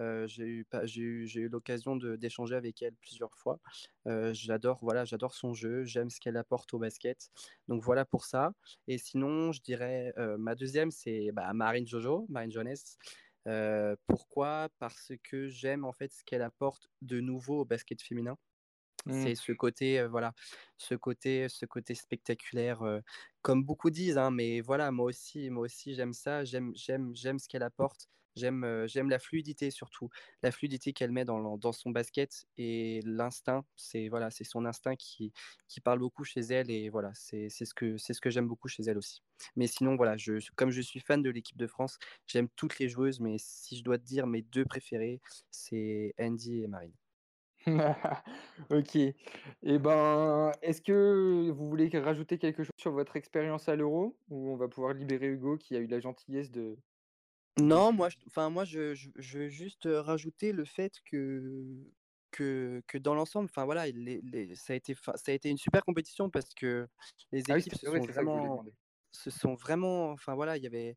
[0.00, 3.58] Euh, j'ai eu, pas- j'ai eu, j'ai eu l'occasion de- d'échanger avec elle plusieurs fois.
[4.06, 5.84] Euh, j'adore, voilà, j'adore son jeu.
[5.84, 7.30] J'aime ce qu'elle apporte au basket.
[7.68, 8.52] Donc voilà pour ça.
[8.86, 12.74] Et sinon, je dirais ma deuxième, c'est bah, Marine Jojo, Marine Jones.
[13.48, 14.68] Euh, pourquoi?
[14.78, 18.36] Parce que j'aime en fait ce qu'elle apporte de nouveau au basket féminin.
[19.06, 19.22] Mm.
[19.22, 20.34] C'est ce côté, euh, voilà,
[20.76, 23.00] ce côté, ce côté spectaculaire, euh,
[23.42, 27.38] comme beaucoup disent, hein, mais voilà, moi aussi, moi aussi, j'aime ça, j'aime, j'aime, j'aime
[27.38, 28.08] ce qu'elle apporte,
[28.38, 30.08] j'aime, j'aime la fluidité surtout,
[30.42, 34.96] la fluidité qu'elle met dans, dans son basket et l'instinct, c'est voilà, c'est son instinct
[34.96, 35.32] qui,
[35.68, 38.68] qui parle beaucoup chez elle et voilà, c'est, ce que, c'est ce que j'aime beaucoup
[38.68, 39.22] chez elle aussi.
[39.56, 42.88] Mais sinon, voilà, je, comme je suis fan de l'équipe de France, j'aime toutes les
[42.88, 45.20] joueuses, mais si je dois te dire mes deux préférées,
[45.50, 46.94] c'est Andy et Marine.
[48.70, 48.96] Ok.
[48.96, 54.50] Et ben, est-ce que vous voulez rajouter quelque chose sur votre expérience à l'Euro ou
[54.50, 56.78] on va pouvoir libérer Hugo qui a eu la gentillesse de.
[57.56, 61.90] Non, moi, je, enfin, moi, je, je, je veux juste rajouter le fait que,
[62.30, 65.48] que, que dans l'ensemble, enfin voilà, les, les- ça a été, fa- ça a été
[65.50, 66.86] une super compétition parce que
[67.32, 68.64] les Ah oui, équipes se vrai, sont vraiment,
[69.10, 70.94] se sont vraiment, enfin voilà, il y avait,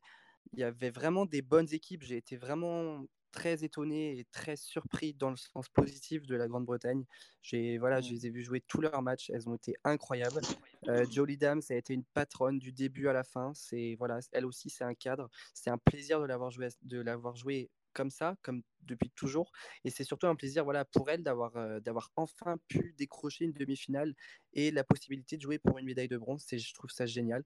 [0.54, 2.02] il y avait vraiment des bonnes équipes.
[2.04, 7.04] J'ai été vraiment très étonné et très surpris dans le sens positif de la Grande-Bretagne.
[7.42, 8.14] J'ai, voilà, je Mm.
[8.14, 10.42] les ai vus jouer tous leurs matchs, elles ont été incroyables.
[10.88, 13.52] Euh, Jolie Dam, ça a été une patronne du début à la fin.
[13.54, 15.28] C'est voilà, elle aussi, c'est un cadre.
[15.54, 19.52] C'est un plaisir de l'avoir joué, de l'avoir joué comme ça, comme depuis toujours.
[19.84, 23.52] Et c'est surtout un plaisir, voilà, pour elle d'avoir euh, d'avoir enfin pu décrocher une
[23.52, 24.14] demi-finale
[24.54, 26.46] et la possibilité de jouer pour une médaille de bronze.
[26.50, 27.44] Je trouve ça génial.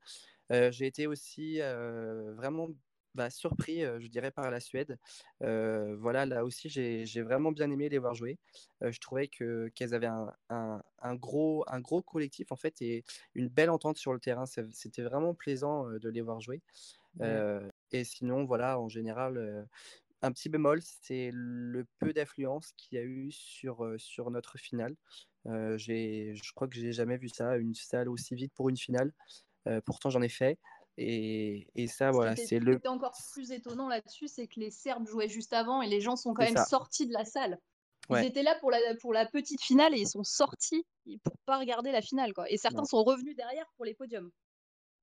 [0.53, 2.68] Euh, j'ai été aussi euh, vraiment
[3.16, 4.98] bah, surpris, euh, je dirais, par la Suède.
[5.42, 8.38] Euh, voilà, là aussi, j'ai j'ai vraiment bien aimé les voir jouer.
[8.83, 12.83] Euh, je trouvais que qu'elles avaient un, un, un gros, un gros collectif, en fait,
[12.83, 14.44] et une belle entente sur le terrain.
[14.46, 16.62] C'était vraiment plaisant de les voir jouer.
[17.92, 19.66] Et sinon, voilà, en général,
[20.22, 24.96] un petit bémol, c'est le peu d'affluence qu'il y a eu sur, sur notre finale.
[25.76, 29.12] J'ai- je crois que j'ai jamais vu ça, une salle aussi vide pour une finale.
[29.68, 30.59] Euh, pourtant, j'en ai fait.
[30.99, 32.75] Et, et ça, voilà, c'est ce qui le.
[32.75, 36.17] était encore plus étonnant là-dessus, c'est que les Serbes jouaient juste avant et les gens
[36.17, 36.65] sont quand même ça.
[36.65, 37.59] sortis de la salle.
[38.09, 40.87] Ils étaient là pour la, pour la petite finale et ils sont sortis
[41.25, 42.33] pour pas regarder la finale.
[42.33, 42.49] Quoi.
[42.51, 42.85] Et certains Non.
[42.85, 44.31] sont revenus derrière pour les podiums.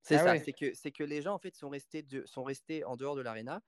[0.02, 0.40] C'est Ah ça, ouais.
[0.40, 3.16] c'est que, c'est que les gens en fait sont restés, de, sont restés en dehors
[3.16, 3.62] de l'aréna,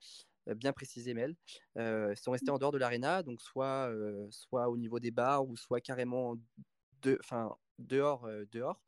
[0.47, 1.35] euh, bien précisé Mel,
[1.77, 5.45] euh, sont restés en dehors de l'aréna, donc soit, euh, soit au niveau des bars
[5.47, 6.35] ou soit carrément
[7.01, 8.81] de, enfin, dehors, euh, dehors.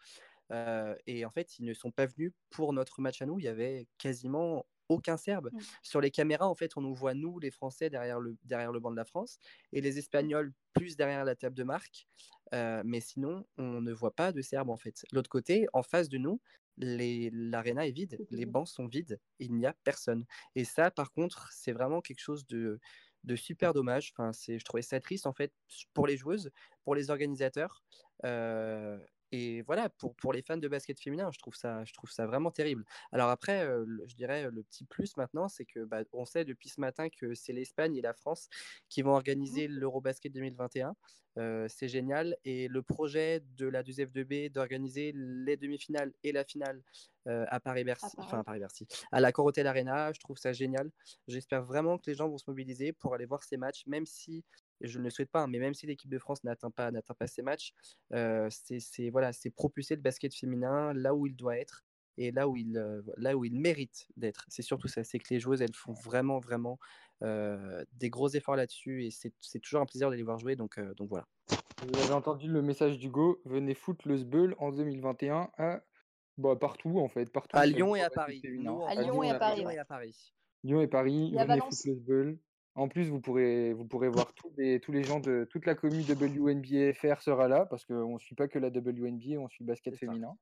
[0.52, 3.40] Euh, et en fait, ils ne sont pas venus pour notre match à nous.
[3.40, 5.50] Il y avait quasiment aucun Serbe.
[5.52, 5.60] Mm.
[5.84, 8.80] Sur les caméras, en fait, on nous voit nous, les Français, derrière le, derrière le
[8.80, 9.38] banc de la France,
[9.74, 12.08] et les Espagnols plus derrière la table de marque.
[12.54, 15.06] Euh, mais sinon, on ne voit pas de Serbes en fait.
[15.12, 16.40] L'autre côté, en face de nous,
[16.78, 20.26] l'aréna est vide, les bancs sont vides, il n'y a personne.
[20.56, 22.80] Et ça, par contre, c'est vraiment quelque chose de,
[23.24, 24.14] de super dommage.
[24.16, 25.52] Enfin, je trouvais ça triste en fait
[25.94, 26.52] pour les joueuses,
[26.84, 27.84] pour les organisateurs.
[28.26, 28.98] euh,
[29.32, 32.26] et voilà, pour, pour les fans de basket féminin, je trouve ça, je trouve ça
[32.28, 32.86] vraiment terrible.
[33.12, 36.46] Alors après, euh, le- je dirais le petit plus maintenant, c'est que bah, on sait
[36.46, 38.48] depuis ce matin que c'est l'Espagne et la France
[38.90, 40.96] qui vont organiser l'Eurobasket 2021.
[41.38, 42.36] Euh, c'est génial.
[42.46, 46.82] Et le projet de la 2F2B d'organiser les demi-finales et la finale
[47.28, 50.90] euh, à Paris-Bercy, enfin à Paris-Bercy, à la Corotel Arena, je trouve ça génial.
[51.28, 54.46] J'espère vraiment que les gens vont se mobiliser pour aller voir ces matchs, même si
[54.82, 57.14] je ne le souhaite pas, hein, mais même si l'équipe de France n'atteint pas, n'atteint
[57.14, 57.74] pas ces matchs,
[58.14, 61.84] euh, c'est, c'est, voilà, c'est propulser le basket féminin là où il doit être
[62.18, 64.46] et là où il, euh, là où il mérite d'être.
[64.50, 66.80] C'est surtout ça, c'est que les joueuses, elles font vraiment, vraiment
[67.24, 70.56] euh, des gros efforts là-dessus et c'est, c'est toujours un plaisir de les voir jouer.
[70.56, 71.28] Donc, euh, donc voilà.
[71.82, 75.82] Vous avez entendu le message d'Hugo, venez foutre le sbeul en 2021 à
[76.38, 78.42] bah, partout en fait, partout À Lyon et à Paris.
[78.44, 80.34] Nous, À Lyon et à Paris, Lyon et à Paris.
[80.64, 82.40] Lyon et Paris, venez foutre le sbeul.
[82.78, 85.74] En plus, vous pourrez, vous pourrez voir tous les, tous les gens de toute la
[85.74, 89.64] commune WNBA FR sera là parce qu'on ne suit pas que la WNBA, on suit
[89.64, 90.38] le basket féminin.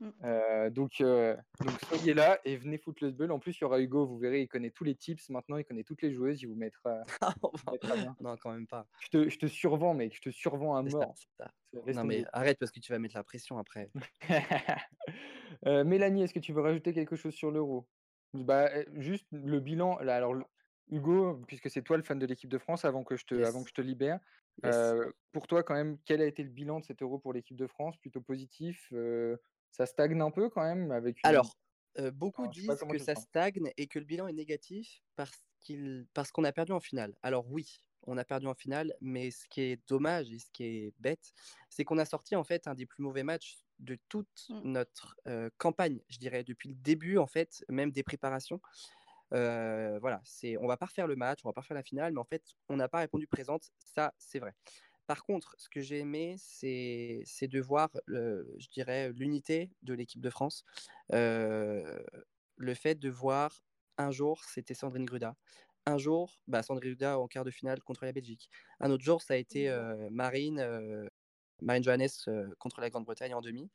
[0.00, 0.10] Mm.
[0.24, 3.30] Euh, donc, euh, donc soyez là et venez foutre le sbeul.
[3.30, 5.64] En plus, il y aura Hugo, vous verrez, il connaît tous les tips maintenant, il
[5.66, 7.02] connaît toutes les joueuses, il vous mettra,
[7.36, 8.16] il vous mettra bien.
[8.20, 8.86] non, quand même pas.
[9.00, 11.14] Je te, je te survends, mec, je te survends à ça, mort.
[11.36, 11.50] ça.
[11.92, 13.90] Non, mais arrête parce que tu vas mettre la pression après.
[15.66, 17.86] Euh, Mélanie, est-ce que tu veux rajouter quelque chose sur l'Euro?
[18.32, 19.98] Bah, juste le bilan.
[19.98, 20.44] Là, alors, le-
[20.90, 23.62] Hugo, puisque c'est toi le fan de l'équipe de France, avant que je te, avant
[23.62, 24.20] que je te libère,
[24.62, 24.94] Yes.
[25.00, 27.56] euh, pour toi, quand même, quel a été le bilan de cet Euro pour l'équipe
[27.56, 27.96] de France?
[27.98, 28.88] Plutôt positif?
[28.92, 29.36] euh,
[29.70, 31.32] ça stagne un peu quand même avec une.
[31.32, 31.58] Alors,
[31.98, 33.16] euh, beaucoup Alors, disent que ça sens.
[33.16, 37.14] stagne et que le bilan est négatif parce qu'on a perdu en finale.
[37.22, 40.64] Alors oui, on a perdu en finale, mais ce qui est dommage et ce qui
[40.64, 41.32] est bête,
[41.68, 44.64] c'est qu'on a sorti en fait un des plus mauvais matchs de toute Mm.
[44.64, 45.16] notre
[45.58, 48.60] campagne, je dirais, depuis le début en fait, même des préparations.
[49.32, 52.12] Euh, voilà, c'est, on va pas refaire le match, on va pas refaire la finale,
[52.12, 53.70] mais en fait, on n'a pas répondu présente.
[53.84, 54.54] Ça, c'est vrai.
[55.06, 59.94] Par contre, ce que j'ai aimé, c'est, c'est de voir, le- je dirais, l'unité de
[59.94, 60.64] l'équipe de France.
[61.12, 62.00] Euh,
[62.56, 63.64] le fait de voir
[63.98, 65.36] un jour, c'était Sandrine Gruda.
[65.86, 68.50] Un jour, bah, Sandrine Gruda en quart de finale contre la Belgique.
[68.78, 71.08] Un autre jour, ça a été euh, Marine, euh,
[71.60, 72.08] Marine Johannes
[72.58, 73.70] contre la Grande-Bretagne en demi.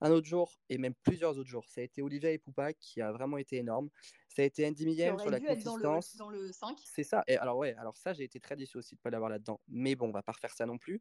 [0.00, 3.00] Un autre jour, et même plusieurs autres jours, ça a été Olivia et Poupa qui
[3.00, 3.88] a vraiment été énorme.
[4.28, 6.16] Ça a été Andy aurait sur la être dans le, consistance.
[6.16, 6.78] dans le 5.
[6.84, 7.24] C'est ça.
[7.26, 9.60] Et alors ouais, alors ça j'ai été très déçu aussi de pas l'avoir là-dedans.
[9.68, 11.00] Mais bon, on va pas refaire ça non plus.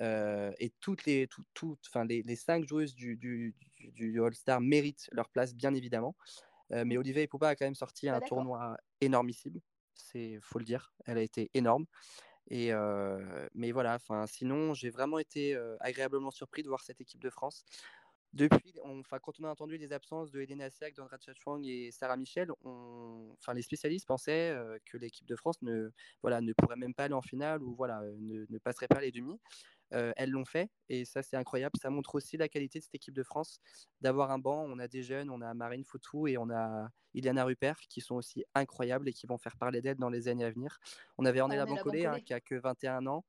[0.00, 4.22] Euh, et toutes les, tout, toutes, enfin les, les cinq joueuses du, du, du, du
[4.22, 6.14] All-Star méritent leur place bien évidemment.
[6.72, 6.96] Euh, mais.
[6.96, 9.60] Olivia Poupa a quand même sorti un tournoi énormissime.
[9.94, 10.92] C'est faut le dire.
[11.06, 11.86] Elle a été énorme.
[12.50, 13.98] Et euh, mais voilà.
[14.26, 17.64] Sinon j'ai vraiment été euh, agréablement surpris de voir cette équipe de France.
[18.34, 21.90] Depuis, on, enfin, quand on a entendu les absences de Elena Siak, Dandra Chachwang et
[21.90, 25.90] Sarah Michel, on, enfin, les spécialistes pensaient euh, que l'équipe de France ne,
[26.22, 29.00] voilà, ne pourrait même pas aller en finale ou voilà, euh, ne, ne passerait pas
[29.00, 29.38] les demi.
[29.94, 31.72] Euh, elles l'ont fait et ça c'est incroyable.
[31.80, 33.58] Ça montre aussi la qualité de cette équipe de France
[34.00, 34.66] d'avoir un banc.
[34.68, 38.16] On a des jeunes, on a Marine Foutou et on a Iliana Rupert qui sont
[38.16, 40.78] aussi incroyables et qui vont faire parler d'elles dans les années à venir.
[41.16, 42.24] On avait Ornella Bancolé hein, Bancolé.
[42.24, 43.24] qui a que 21 ans.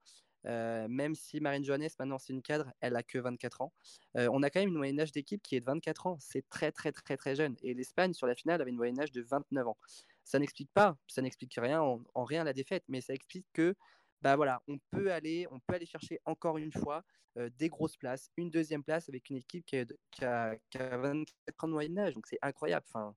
[0.46, 3.74] Euh, même si Marine Johannes, maintenant c'est une cadre, elle a que 24 ans.
[4.18, 6.18] Euh, on a quand même une moyenne d'âge d'équipe qui est de 24 ans.
[6.20, 7.56] C'est très très très très jeune.
[7.62, 9.78] Et l'Espagne sur la finale avait une moyenne d'âge de 29 ans.
[10.24, 13.76] Ça n'explique pas, ça n'explique rien en, en rien la défaite, mais ça explique que
[14.22, 17.04] bah voilà, on peut aller, on peut aller chercher encore une fois
[17.38, 20.78] euh, des grosses places, une deuxième place avec une équipe qui a, qui a, qui
[20.78, 22.14] a 24 ans de moyenne d'âge.
[22.14, 22.86] Donc c'est incroyable.
[22.90, 23.16] Enfin,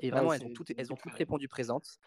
[0.00, 1.98] et Ouais, vraiment, elles ont toutes, c'est elles ont très toutes répondu présentes.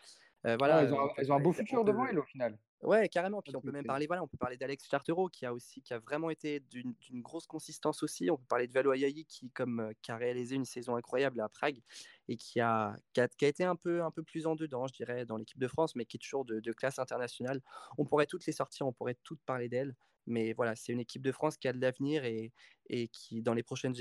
[0.45, 2.59] Euh, voilà, Ah, elles, ont, elles ont un beau futur devant elles au final.
[2.83, 3.41] Ouais, carrément.
[3.41, 5.93] Puis on peut même parler, voilà, on peut parler d'Alex Chartereau qui a aussi, qui
[5.95, 8.29] a vraiment été d'une grosse consistance aussi.
[8.29, 11.41] On peut parler de Valo Ayayi qui, comme, euh, qui a réalisé une saison incroyable
[11.41, 11.81] à Prague
[12.27, 14.85] et qui a, qui a, qui a été un peu, un peu plus en dedans,
[14.85, 17.61] je dirais, dans l'équipe de France, mais qui est toujours de, de classe internationale.
[17.97, 19.95] On pourrait toutes les sortir, on pourrait toutes parler d'elle.
[20.27, 22.51] Mais voilà, c'est une équipe de France qui a de l'avenir et,
[22.89, 23.95] et qui, dans les prochaines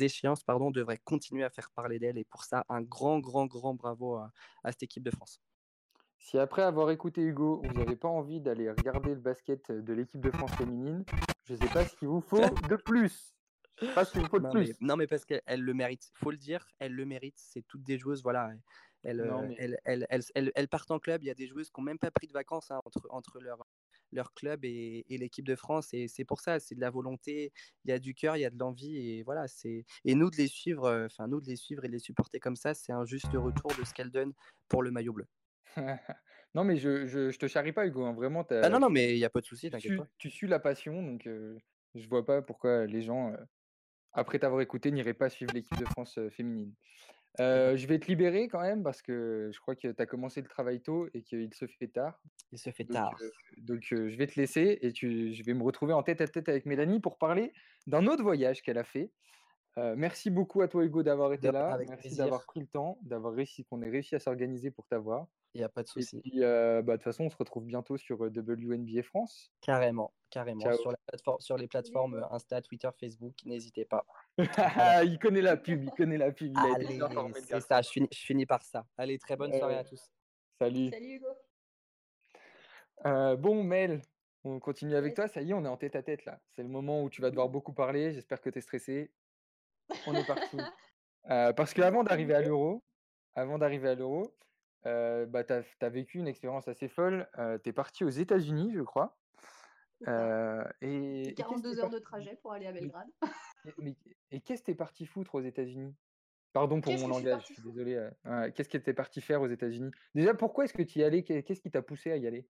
[0.00, 2.18] échéances, pardon, devrait continuer à faire parler d'elle.
[2.18, 4.32] Et pour ça, un grand, grand, grand bravo à,
[4.64, 5.40] à cette équipe de France.
[6.18, 10.20] Si après avoir écouté Hugo, vous n'avez pas envie d'aller regarder le basket de l'équipe
[10.20, 11.04] de France féminine,
[11.44, 13.34] je ne sais pas ce qu'il vous faut de plus.
[13.80, 14.74] Je sais pas ce qu'il vous faut de Non mais, plus.
[14.80, 16.10] non, mais parce qu'elle elle le mérite.
[16.14, 17.36] faut le dire, elle le mérite.
[17.38, 18.50] C'est toutes des joueuses, voilà.
[19.04, 21.22] Elles, Non, euh, mais- elles, elles, elles, elles- elles partent en club.
[21.22, 23.38] Il y a des joueuses qui n'ont même pas pris de vacances hein, entre, entre
[23.40, 23.64] leur,
[24.10, 25.94] leur club et, et l'équipe de France.
[25.94, 27.52] Et c'est pour ça, c'est de la volonté,
[27.84, 28.96] il y a du cœur, il y a de l'envie.
[28.96, 31.88] Et voilà, c'est et nous de les suivre, euh, enfin nous de les suivre et
[31.88, 34.34] de les supporter comme ça, c'est un juste retour de ce qu'elles donnent
[34.66, 35.26] pour le maillot bleu.
[36.54, 38.04] non, mais je, je, je te charrie pas, Hugo.
[38.04, 39.94] hein, Vraiment, Ah t'as- non, non, mais il n'y a pas de souci, tu, t'inquiète
[39.94, 40.08] suis, pas.
[40.18, 41.58] tu suis la passion, donc euh,
[41.94, 43.36] je vois pas pourquoi les gens, euh,
[44.12, 46.74] après t'avoir écouté, n'iraient pas suivre l'équipe de France euh, féminine.
[47.40, 50.42] Euh, je vais te libérer quand même parce que je crois que tu as commencé
[50.42, 52.22] le travail tôt et qu'il se fait tard.
[52.52, 53.18] Il se fait Donc, tard.
[53.22, 56.20] euh, donc, euh, je vais te laisser et tu, je vais me retrouver en tête
[56.22, 57.52] à tête avec Mélanie pour parler
[57.86, 59.12] d'un autre voyage qu'elle a fait.
[59.78, 61.72] Euh, merci beaucoup à toi Hugo d'avoir été De- là.
[61.72, 65.28] avec merci d'avoir pris le temps, d'avoir réussi, qu'on ait réussi à s'organiser pour t'avoir.
[65.54, 66.20] Il n'y a pas de Et souci.
[66.20, 69.52] puis, euh, bah, de toute façon, on se retrouve bientôt sur euh, WNBA France.
[69.60, 70.60] Carrément, carrément.
[70.60, 70.76] Ciao.
[70.76, 74.04] Sur, la plateforme, sur les plateformes Insta, Twitter, Facebook, n'hésitez pas.
[75.04, 76.56] il connaît la pub, il connaît la pub.
[77.46, 78.84] C'est ça, je finis, je finis par ça.
[78.96, 80.10] Allez, très bonne soirée à tous.
[80.58, 80.90] Salut.
[80.90, 81.28] Salut Hugo.
[83.06, 84.02] Euh, bon, Mel,
[84.42, 85.28] on continue avec toi.
[85.28, 86.40] Ça y est, on est en tête à tête là.
[86.50, 88.12] C'est le moment où tu vas devoir beaucoup parler.
[88.12, 89.12] J'espère que tu es stressé.
[90.06, 90.56] On est parti.
[91.30, 92.82] Euh, parce qu'avant d'arriver à l'euro,
[93.34, 94.34] avant d'arriver à l'euro,
[94.86, 97.28] euh, bah, tu as, vécu une expérience assez folle.
[97.62, 99.18] tu es parti aux États-Unis, je crois.
[100.06, 103.08] Euh, et, et qu'est-ce que 42 t'es heures de trajet pour aller à Belgrade.
[104.30, 105.94] et- qu'est-ce que tu es parti foutre aux États-Unis?
[106.52, 107.94] Pardon pour mon langage, je suis désolé.
[108.26, 109.90] euh, Qu'est-ce que tu es parti faire aux États-Unis?
[110.14, 111.22] Déjà, pourquoi est-ce que tu y allais?
[111.22, 112.48] Qu'est- Qu'est-ce qui t'a poussé à y aller?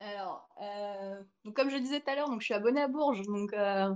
[0.00, 3.22] Alors, euh, donc comme je disais tout à l'heure, je suis abonnée à Bourges.
[3.22, 3.94] Donc, euh,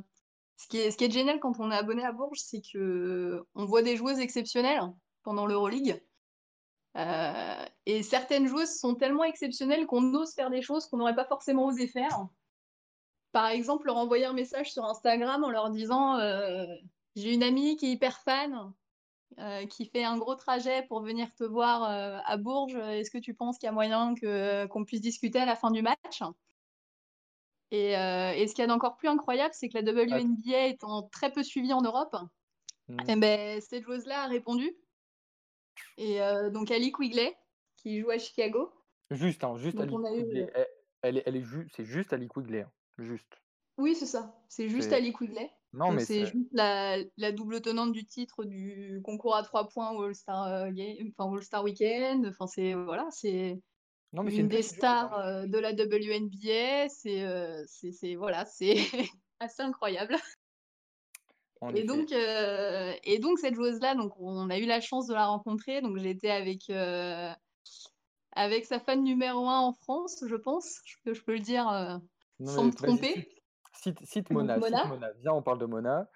[0.56, 3.96] ce qui est, génial quand on est abonné à Bourges, c'est que on voit des
[3.96, 4.82] joueuses exceptionnelles
[5.22, 6.02] pendant l'Euroleague.
[6.96, 11.24] Euh, et certaines joueuses sont tellement exceptionnelles qu'on ose faire des choses qu'on n'aurait pas
[11.24, 12.28] forcément osé faire.
[13.32, 16.66] Par exemple, leur envoyer un message sur Instagram en leur disant euh,
[17.16, 18.72] J'ai une amie qui est hyper fan,
[19.40, 22.76] euh, qui fait un gros trajet pour venir te voir euh, à Bourges.
[22.76, 24.14] Est-ce que tu penses qu'il y a moyen
[24.68, 26.22] qu'on puisse discuter à la fin du match?
[27.70, 31.02] Et, euh, et ce qu'il y a d'encore plus incroyable, c'est que la WNBA étant
[31.10, 32.14] très peu suivie en Europe,
[33.08, 34.70] eh ben, cette joueuse-là a répondu.
[35.96, 37.36] Et euh, donc Ali Quigley,
[37.76, 38.72] qui joue à Chicago.
[39.10, 40.66] Juste, hein, juste Donc, Ali eu, euh, Elle,
[41.02, 42.62] elle est, elle est ju- c'est juste Ali Quigley.
[42.62, 43.32] hein, Juste.
[43.76, 44.38] Oui, c'est ça.
[44.48, 45.50] C'est juste Ali Quigley.
[45.72, 49.68] Non, Donc, mais c'est juste la, la double tenante du titre du concours à trois
[49.68, 52.26] points All-Star euh, Game- enfin, All-Star Weekend.
[52.26, 53.60] Enfin, c'est voilà, c'est
[54.14, 55.44] non, mais une des stars hein.
[55.44, 56.88] euh, de la WNBA.
[56.88, 58.76] C'est euh, c'est voilà, c'est
[59.40, 60.16] assez incroyable.
[61.60, 61.86] En Et effet.
[61.86, 65.80] donc, euh, et donc cette joueuse-là, donc on a eu la chance de la rencontrer.
[65.82, 67.32] Donc été avec euh,
[68.32, 71.68] avec sa fan numéro un en France, je pense, je peux, je peux le dire
[71.68, 71.96] euh,
[72.40, 73.28] Non, sans me tromper.
[73.72, 74.84] Cite, cite, cite Donc, Mona, cite Mona.
[74.86, 75.06] Mona.
[75.20, 76.08] Viens, on parle de Mona.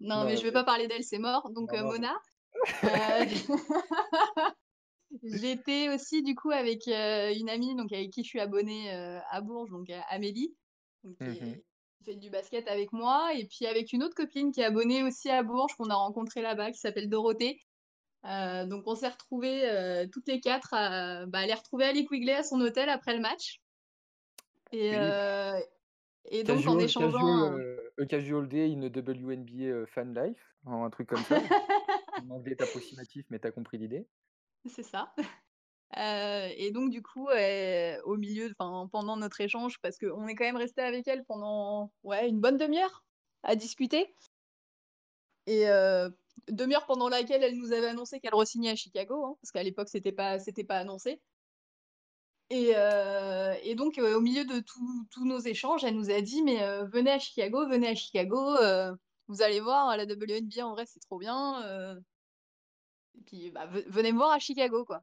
[0.00, 1.50] Non, Non, mais je vais mais- pas parler d'elle, c'est mort.
[1.50, 2.18] Donc non, Mona.
[5.22, 9.18] J'étais aussi du coup avec euh, une amie donc avec qui je suis abonnée euh,
[9.30, 10.54] à Bourges, donc euh, Amélie,
[11.02, 11.62] donc, qui,
[12.04, 15.28] fait du basket avec moi, et puis avec une autre copine qui est abonnée aussi
[15.30, 17.60] à Bourges qu'on a rencontrée là-bas, qui s'appelle Dorothée.
[18.26, 22.34] Euh, donc on s'est retrouvées euh, toutes les quatre, à, bah, aller retrouver Ali Quigley
[22.34, 23.60] à son hôtel après le match.
[24.72, 25.62] Et, Oui.
[26.26, 27.10] et donc en Casual, échangeant.
[27.12, 31.36] casual, euh, a casual day in WNBA fan life, hein, un truc comme ça.
[32.20, 34.06] En anglais approximatif, mais t'as compris l'idée.
[34.66, 35.12] C'est ça.
[35.96, 37.28] Euh, et donc, du coup,
[38.04, 42.28] au milieu, pendant notre échange, parce qu'on est quand même resté avec elle pendant ouais,
[42.28, 43.04] une bonne demi-heure
[43.42, 44.14] à discuter.
[45.46, 46.08] Et euh,
[46.48, 49.88] demi-heure pendant laquelle elle nous avait annoncé qu'elle re-signait à Chicago, hein, parce qu'à l'époque,
[49.88, 51.20] c'était pas, c'était pas annoncé.
[52.50, 56.58] Et, euh, et donc, au milieu de tous nos échanges, elle nous a dit Mais
[56.86, 58.56] venez à Chicago, venez à Chicago,
[59.28, 62.00] vous allez voir, la WNBA en vrai, c'est trop bien.
[63.18, 65.02] Et puis, bah, ve- venez me voir à Chicago, quoi.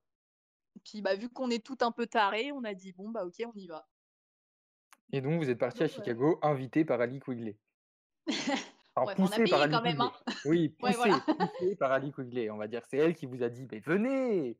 [0.76, 3.26] Et puis, bah, vu qu'on est tout un peu tarés, on a dit Bon, bah,
[3.26, 3.88] ok, on y va.
[5.12, 6.04] Et donc, vous êtes parti à Donc, ouais.
[6.04, 7.58] Chicago, invité par Ali Quigley.
[8.96, 10.12] Alors, Ouais, on a par Ali quand même, Quigley.
[10.28, 10.34] hein.
[10.46, 11.20] Oui, Ouais, poussé, voilà.
[11.20, 12.50] poussé par Ali Quigley.
[12.50, 14.58] On va dire, c'est elle qui vous a dit, mais venez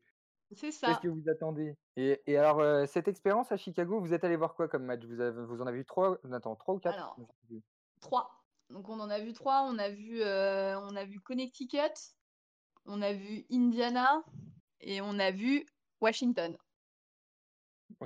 [0.52, 1.00] C'est Qu'est-ce ça.
[1.02, 1.76] que vous attendez?
[1.98, 5.04] Et, et alors, euh, cette expérience à Chicago, vous êtes allé voir quoi comme match?
[5.04, 6.18] Vous avez, vous en avez vu trois?
[6.32, 6.96] Attends, trois ou quatre?
[6.96, 7.18] Alors,
[8.00, 8.32] trois.
[8.70, 9.64] Donc on en a vu trois.
[9.64, 11.80] On a vu, euh, on a vu Connecticut,
[12.88, 14.24] on a vu Indiana
[14.82, 15.66] et on a vu
[16.02, 16.58] Washington.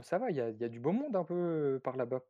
[0.01, 1.97] Ça va, il y a, il y a du beau monde un peu euh, par
[1.97, 2.21] là-bas.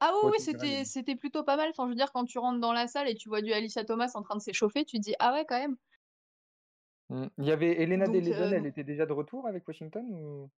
[0.00, 1.68] Ah oui, oui, Washington, c'était, plutôt pas mal.
[1.70, 3.84] Enfin, je veux dire, quand tu rentres dans la salle et tu vois du Alicia
[3.84, 5.76] Thomas en train de s'échauffer, tu te dis, ah ouais, quand même.
[7.10, 7.26] Mm.
[7.38, 10.50] Il y avait Elena Deledon, euh, elle était déjà de retour avec Washington ou...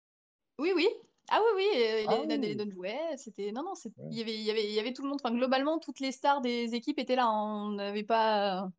[0.58, 0.88] Oui, oui.
[1.28, 2.54] Ah oui, oui, euh, Ah Elena oui.
[2.54, 3.16] Deledon jouait.
[3.16, 3.50] C'était...
[3.50, 4.08] Non, non, c'est- Ouais.
[4.12, 5.18] il y avait, il y avait, il y avait tout le monde.
[5.22, 7.26] Enfin, globalement, toutes les stars des équipes étaient là.
[7.26, 7.66] hein.
[7.66, 8.70] On n'avait pas...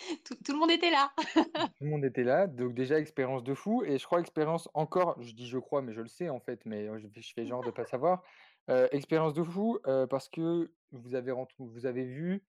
[0.24, 1.12] tout, tout le monde était là.
[1.76, 5.20] Tout le monde était là, donc déjà expérience de fou, et je crois expérience encore,
[5.20, 7.46] je dis je crois, mais je le sais en fait, mais je, fais- je fais
[7.46, 8.22] genre de pas savoir.
[8.68, 12.44] Euh, expérience de fou euh, parce que vous avez, vous avez vu,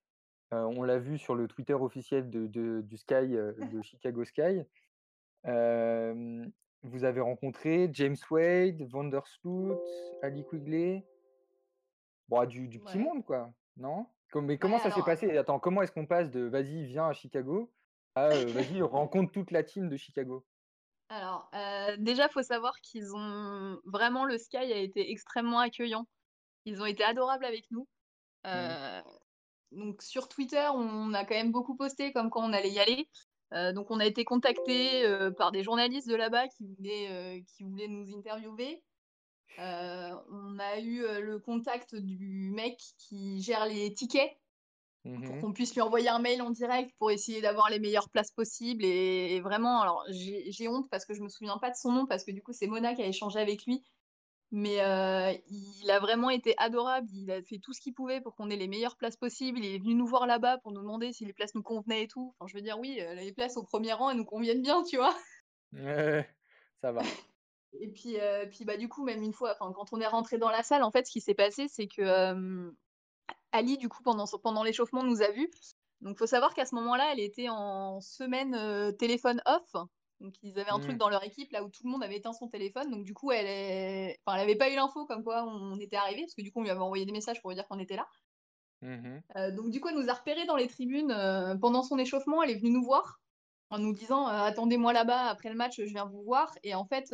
[0.53, 4.63] euh, on l'a vu sur le Twitter officiel de, de- du Sky, de Chicago Sky,
[6.83, 9.79] vous avez rencontré James Wade, Vandersloot,
[10.23, 11.05] Ali Quigley,
[12.27, 13.03] bon, du, du petit Ouais.
[13.03, 14.07] monde quoi, non?
[14.35, 15.37] Mais comment Ouais, ça s'est passé?
[15.37, 17.71] Attends, comment est-ce qu'on passe de vas-y, viens à Chicago
[18.15, 20.45] à euh, vas-y, rencontre toute la team de Chicago?
[21.09, 26.07] Alors, euh, déjà, faut savoir qu'ils ont vraiment le Sky a été extrêmement accueillant.
[26.65, 27.87] Ils ont été adorables avec nous.
[28.47, 29.01] Euh,
[29.71, 33.09] donc sur Twitter, on a quand même beaucoup posté comme quoi on allait y aller.
[33.73, 35.05] Donc on a été contacté
[35.37, 38.81] par des journalistes de là-bas qui voulaient qui voulaient nous interviewer.
[39.59, 44.31] Euh, on a eu euh, le contact du mec qui gère les tickets
[45.03, 45.41] pour Mhm.
[45.41, 48.85] qu'on puisse lui envoyer un mail en direct pour essayer d'avoir les meilleures places possibles.
[48.85, 52.05] Et, et vraiment, alors j'ai honte parce que je me souviens pas de son nom
[52.05, 53.83] parce que du coup c'est Mona qui a échangé avec lui.
[54.51, 57.07] Mais euh, il a vraiment été adorable.
[57.13, 59.59] Il a fait tout ce qu'il pouvait pour qu'on ait les meilleures places possibles.
[59.59, 62.07] Il est venu nous voir là-bas pour nous demander si les places nous convenaient et
[62.07, 62.35] tout.
[62.37, 64.97] Enfin, je veux dire, oui, les places au premier rang, elles nous conviennent bien, tu
[64.97, 65.15] vois.
[65.73, 66.27] Ouais,
[66.81, 67.01] ça va.
[67.79, 70.49] Et puis, euh, puis bah, du coup, même une fois, quand on est rentré dans
[70.49, 72.71] la salle, en fait, ce qui s'est passé, c'est que euh,
[73.51, 75.49] Ali, du coup, pendant, pendant l'échauffement, nous a vus.
[76.01, 79.75] Donc, faut savoir qu'à ce moment-là, elle était en semaine euh, téléphone off.
[80.19, 80.99] Donc, ils avaient un truc Mm.
[80.99, 82.91] dans leur équipe là où tout le monde avait éteint son téléphone.
[82.91, 84.19] Donc, du coup, elle est...
[84.25, 86.59] enfin, elle avait pas eu l'info comme quoi on était arrivé, parce que du coup,
[86.59, 88.07] on lui avait envoyé des messages pour lui dire qu'on était là.
[88.81, 89.21] Mhm.
[89.37, 91.15] Euh, donc, du coup, elle nous a repérés dans les tribunes
[91.61, 92.43] pendant son échauffement.
[92.43, 93.21] Elle est venue nous voir
[93.69, 96.53] en nous disant Attendez-moi là-bas, après le match, je viens vous voir.
[96.63, 97.13] Et en fait,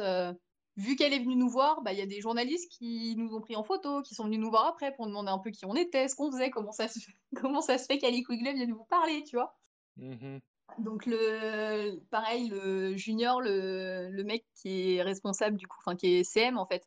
[0.77, 3.41] vu qu'elle est venue nous voir, bah, il y a des journalistes qui nous ont
[3.41, 5.65] pris en photo, qui sont venus nous voir après pour nous demander un peu qui
[5.65, 6.99] on était, ce qu'on faisait, comment ça se,
[7.35, 9.57] comment ça se fait qu'Ali Quigley vienne vous parler, tu vois.
[9.97, 10.39] Mhm.
[10.79, 16.07] Donc, le, pareil, le junior, le, le mec qui est responsable du coup, enfin qui
[16.15, 16.83] est CM en fait,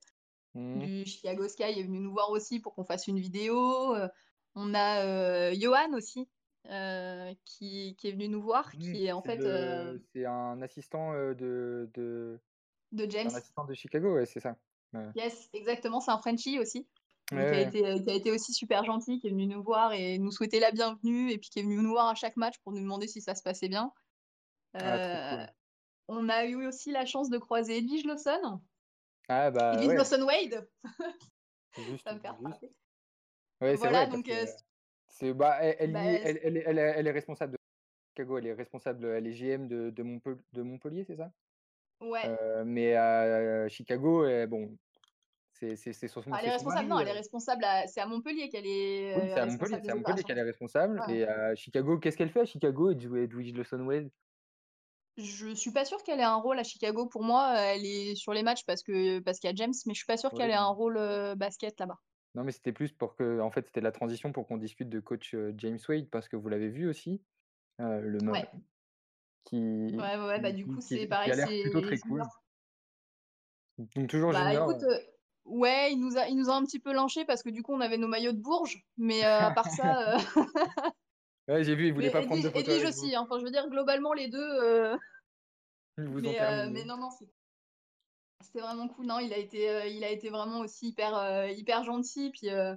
[0.54, 0.78] Mhm.
[0.80, 3.94] du Chicago Sky est venu nous voir aussi pour qu'on fasse une vidéo.
[3.94, 4.08] Euh,
[4.56, 6.28] on a euh, Johan aussi
[6.68, 10.26] euh, qui, qui est venu nous voir, qui est en C'est fait le- euh, c'est
[10.26, 12.40] un assistant euh, de, de...
[12.92, 13.30] de James.
[13.30, 14.56] un assistant de Chicago, ouais, c'est ça.
[14.92, 15.06] Ouais.
[15.14, 16.86] Yes, exactement, c'est un Frenchie aussi.
[17.32, 19.92] Ouais, qui, a été, qui a été aussi super gentil, qui est venu nous voir
[19.92, 22.56] et nous souhaiter la bienvenue, et puis qui est venu nous voir à chaque match
[22.64, 23.92] pour nous demander si ça se passait bien.
[24.74, 25.54] Ah, Euh, cool.
[26.08, 28.60] on a eu aussi la chance de croiser Edwige Lawson.
[29.28, 30.68] Ah bah Edwige Lawson Wade,
[31.76, 32.38] juste, ça me fait juste.
[32.38, 32.72] reparler.
[33.60, 34.46] Ouais, c'est Voilà, vrai, donc euh, euh,
[35.08, 37.58] c'est bah elle, elle, y bah, est, elle, elle, elle est- elle est responsable de
[38.16, 41.30] Chicago, elle est responsable, elle est GM de, de Montpellier, c'est ça?
[42.00, 42.26] Ouais.
[42.26, 44.76] Euh, mais à Chicago, bon,
[45.52, 48.66] c'est c'est son, Enfin, elle est responsable, non, elle est responsable c'est à Montpellier qu'elle
[48.66, 51.02] est Oui, c'est à Montpellier, à Montpellier qu'elle est responsable.
[51.06, 51.16] Ouais.
[51.16, 54.10] Et à Chicago, qu'est-ce qu'elle fait à Chicago, Edw- Edwige Lawson-Wade?
[55.18, 57.06] Je suis pas sûre qu'elle ait un rôle à Chicago.
[57.06, 59.92] Pour moi, elle est sur les matchs parce que parce qu'il y a James, mais
[59.92, 60.98] je suis pas sûre qu'elle ait un rôle
[61.36, 61.98] basket là-bas.
[62.34, 65.00] Non, mais c'était plus pour que, en fait, c'était la transition pour qu'on discute de
[65.00, 67.20] coach James Wade, parce que vous l'avez vu aussi,
[67.80, 68.48] euh, le Ouais,
[69.44, 69.56] qui,
[69.96, 72.22] ouais, bah du coup, c'est pareil, l'air plutôt c'est très cool.
[73.78, 74.70] Donc toujours Bah junior.
[74.70, 74.98] écoute, euh,
[75.44, 77.72] ouais, il nous a, il nous a un petit peu lynché parce que du coup,
[77.74, 80.18] on avait nos maillots de Bourges, mais euh, à part ça, euh,
[81.48, 83.04] Ouais, j'ai vu, il voulait mais pas prendre de photos Edwige avec vous.
[83.04, 83.14] aussi.
[83.14, 83.22] hein.
[83.22, 84.38] Enfin, je veux dire, globalement, les deux.
[84.38, 84.96] euh,
[85.98, 87.28] Ils vous ont Mais, euh, mais non, non, c'est-
[88.42, 89.06] c'était vraiment cool.
[89.06, 92.30] Non, il a été, euh, il a été vraiment aussi hyper, euh, hyper gentil.
[92.30, 92.74] Puis, euh,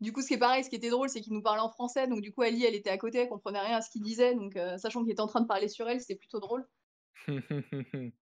[0.00, 1.70] du coup, ce qui est pareil, ce qui était drôle, c'est qu'il nous parlait en
[1.70, 2.06] français.
[2.08, 4.34] Donc, du coup, Ali, elle était à côté, elle comprenait rien à ce qu'il disait.
[4.34, 6.68] Donc, euh, sachant qu'il était en train de parler sur elle, c'était plutôt drôle.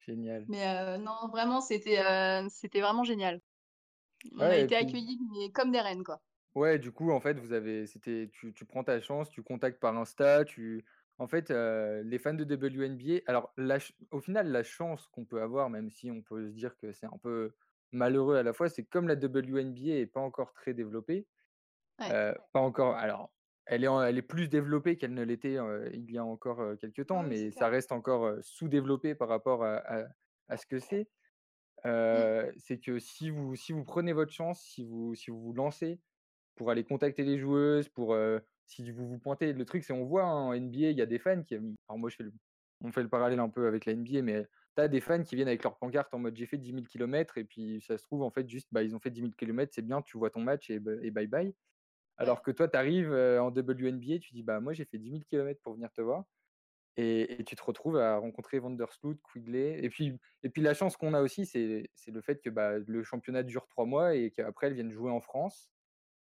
[0.00, 0.48] Génial.
[0.48, 3.40] Mais euh, non, vraiment, c'était, euh, c'était vraiment génial.
[4.36, 6.22] On a Ouais, été puis, accueillis mais comme des reines, quoi.
[6.54, 9.80] ouais, du coup, en fait, vous avez, c'était, tu, tu prends ta chance, tu contactes
[9.80, 10.84] par Insta, tu,
[11.18, 13.78] en fait, les fans de WNBA, alors, la
[14.10, 17.06] au final, la chance qu'on peut avoir, même si on peut se dire que c'est
[17.06, 17.54] un peu
[17.94, 21.26] malheureux à la fois, c'est comme la WNBA est pas encore très développée,
[22.00, 22.10] Ouais.
[22.12, 23.32] euh, pas encore, alors,
[23.66, 26.60] elle est, en- elle est plus développée qu'elle ne l'était euh, il y a encore
[26.60, 27.70] euh, quelques temps, mais ça clair.
[27.70, 30.08] reste encore sous-développé par rapport à, à-
[30.48, 31.08] à ce que c'est.
[32.12, 32.26] Mmh.
[32.56, 36.00] C'est que si vous, si vous prenez votre chance, si vous, si vous vous lancez
[36.56, 38.16] pour aller contacter les joueuses, pour
[38.66, 41.06] si vous vous pointez, le truc c'est on voit hein, en NBA, il y a
[41.06, 42.32] des fans qui, alors moi je fais le,
[42.82, 44.46] on fait le parallèle un peu avec la NBA, mais
[44.76, 46.82] tu as des fans qui viennent avec leur pancarte en mode j'ai fait 10 000
[46.84, 49.32] km et puis ça se trouve en fait juste bah, ils ont fait 10 000
[49.36, 51.54] km, c'est bien, tu vois ton match et, et bye bye.
[52.16, 55.22] Alors que toi, tu arrives en WNBA, tu dis bah moi j'ai fait 10 000
[55.28, 56.24] km pour venir te voir.
[56.96, 59.80] Et, et tu te retrouves à rencontrer Vandersloot, Quigley.
[59.82, 63.02] Et puis, et puis la chance qu'on a aussi, c'est le fait que bah, le
[63.02, 65.70] championnat dure trois mois et qu'après elles viennent jouer en France.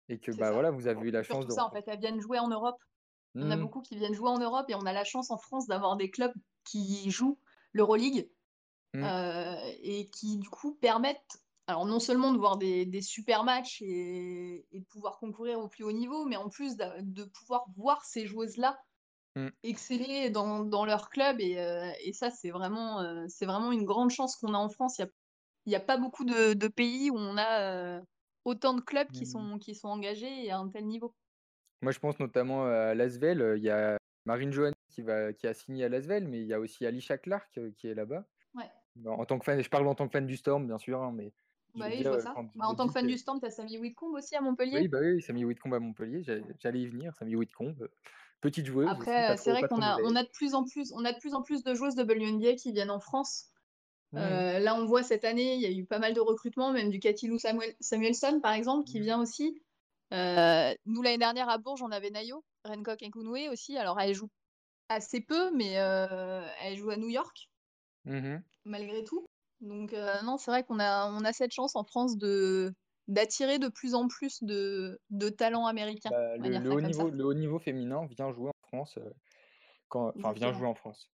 [0.10, 1.52] Et que bah, voilà, vous avez eu la chance de.
[1.52, 2.82] ça, en fait, elles viennent jouer en Europe.
[3.36, 3.62] On a mmh.
[3.62, 6.10] beaucoup qui viennent jouer en Europe et on a la chance en France d'avoir des
[6.10, 6.34] clubs
[6.64, 7.38] qui jouent
[7.78, 8.30] l'Euroleague
[8.94, 9.04] mmh.
[9.04, 13.82] euh, et qui du coup permettent alors non seulement de voir des, des super matchs
[13.82, 17.66] et, et, de pouvoir concourir au plus haut niveau, mais en plus de, de pouvoir
[17.76, 18.80] voir ces joueuses-là
[19.36, 19.48] mmh.
[19.64, 21.42] exceller dans, dans, leur club.
[21.42, 24.70] Et, euh, et ça, c'est vraiment, euh, c'est vraiment une grande chance qu'on a en
[24.70, 25.00] France.
[25.00, 28.00] Il n'y a, a, pas beaucoup de, de, pays où on a
[28.46, 31.14] autant de clubs qui, sont, qui sont engagés à un tel niveau.
[31.82, 33.56] Moi, je pense notamment à Lasvel.
[33.58, 33.97] Il y a
[34.28, 37.18] Marine Johan qui, va, qui a signé à Lasvel, mais il y a aussi Alicia
[37.18, 38.26] Clark qui est là-bas.
[38.56, 38.70] Ouais.
[39.06, 41.14] En tant que fan, je parle en tant que fan du Storm, bien sûr, hein,
[41.16, 41.32] mais
[41.76, 42.36] bah oui, je vois ça.
[42.56, 44.80] Bah, en tant que fan du Storm, tu as Samy Whitcomb aussi à Montpellier?
[44.82, 46.24] Oui, bah oui, Samy Whitcomb à Montpellier.
[46.60, 47.76] J'allais y venir, Samy Whitcomb.
[47.82, 47.88] Euh,
[48.42, 48.90] petite joueuse.
[48.90, 51.34] Après, c'est vrai qu'on a, on a, de plus en plus, on a de plus
[51.34, 53.52] en plus de joueuses de WNBA qui viennent en France.
[54.12, 54.18] Mmh.
[54.18, 56.90] Euh, là, on voit cette année, il y a eu pas mal de recrutements, même
[56.90, 59.04] du Katilou Samuel, Samuelson, par exemple, qui mmh.
[59.04, 59.62] vient aussi.
[60.14, 63.78] Euh, nous, l'année dernière, à Bourges, on avait Nayo, Rencock et Kounoué aussi.
[63.78, 64.30] Alors, elle joue
[64.90, 67.50] assez peu, mais elle joue à New York,
[68.06, 69.26] mmh malgré tout.
[69.62, 72.74] Donc euh, non, c'est vrai qu'on a, on a cette chance en France de
[73.08, 76.10] d'attirer de plus en plus de, de talents américains.
[76.10, 78.98] Bah, le, haut niveau, le, haut niveau, féminin vient jouer en France.
[78.98, 79.10] Euh,
[79.88, 81.10] quand, enfin, vient jouer en France.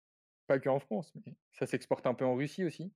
[0.47, 2.93] Pas que en France, mais ça s'exporte un peu en Russie aussi.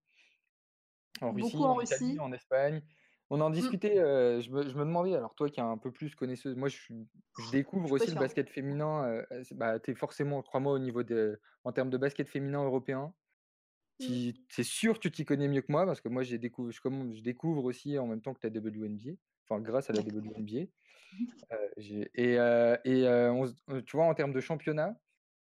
[1.19, 2.81] En Russie, en, Italie, en Espagne.
[3.31, 3.53] On en mmh.
[3.53, 6.55] discutait, euh, je, me, je, me, demandais, alors toi qui es un peu plus connaisseuse,
[6.55, 6.77] moi je,
[7.39, 11.71] je découvre aussi le basket féminin, bah, tu es forcément, crois-moi, au niveau de, en
[11.71, 13.13] termes de basket féminin européen,
[13.99, 14.31] Mmh.
[14.49, 17.63] C'est sûr que tu t'y connais mieux que moi parce que moi découvre, je, découvre
[17.63, 19.11] aussi en même temps que la WNBA,
[19.47, 20.65] enfin grâce à la WNBA.
[21.51, 22.33] Euh, et,
[22.83, 24.99] et tu vois, en termes de championnat,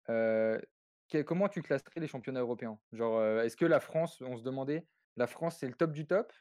[0.08, 2.78] comment tu classerais les championnats européens?
[2.92, 6.32] Genre, est-ce que la France, on se demandait, la France c'est le top du top?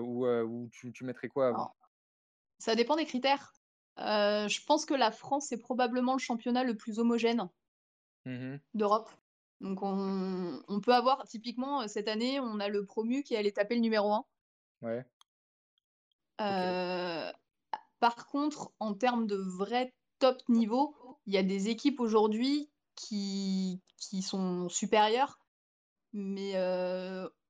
[0.00, 1.74] Ou, ou tu, tu, mettrais quoi avant?
[2.58, 3.52] Ça dépend des critères.
[3.96, 7.48] je pense que la France c'est probablement le championnat le plus homogène
[8.26, 9.10] mmh d'Europe.
[9.60, 13.80] Donc on, peut avoir, typiquement, cette année, on a le promu qui allait taper le
[13.80, 14.24] numéro 1.
[14.82, 15.06] Ouais.
[18.00, 20.96] Par contre, en termes de vrai top niveau,
[21.26, 25.38] il y a des équipes aujourd'hui qui, qui sont supérieures,
[26.12, 26.54] mais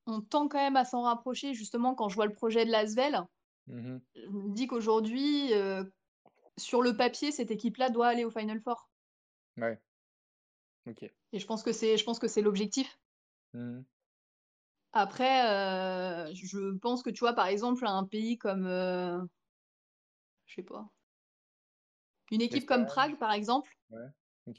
[0.07, 1.55] on tend quand même à s'en rapprocher.
[1.55, 3.21] Justement, quand je vois le projet de l'Asvel,
[3.67, 5.53] mmh je me dis qu'aujourd'hui,
[6.57, 8.89] sur le papier, cette équipe-là doit aller au Final Four.
[9.57, 9.81] Ouais.
[11.33, 12.99] Et je pense que c'est, je pense que c'est l'objectif.
[13.55, 13.83] Mmh.
[14.93, 19.19] Après, euh, je pense que tu vois, par exemple, un pays comme, euh,
[20.47, 20.87] je sais pas,
[22.31, 23.75] une équipe comme Prague, par exemple,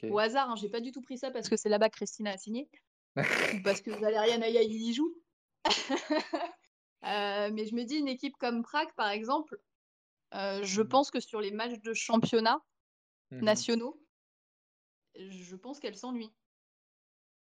[0.04, 2.32] au hasard, hein, j'ai pas du tout pris ça parce que c'est là-bas que Christina
[2.32, 2.68] a signé,
[3.64, 5.14] parce que Valériane Ayaï y joue.
[7.06, 9.60] Euh, mais je me dis, une équipe comme Prague, par exemple,
[10.32, 10.88] je mmh.
[10.88, 12.62] pense que sur les matchs de championnat
[13.30, 14.02] mmh nationaux,
[15.14, 16.32] je pense qu'elle s'ennuie.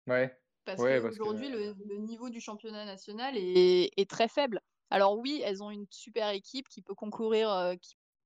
[0.06, 0.32] Ouais.
[0.64, 4.60] Parce qu'aujourd'hui, le, niveau du championnat national est, très faible.
[4.90, 7.74] Alors oui, elles ont une super équipe qui peut concourir, euh,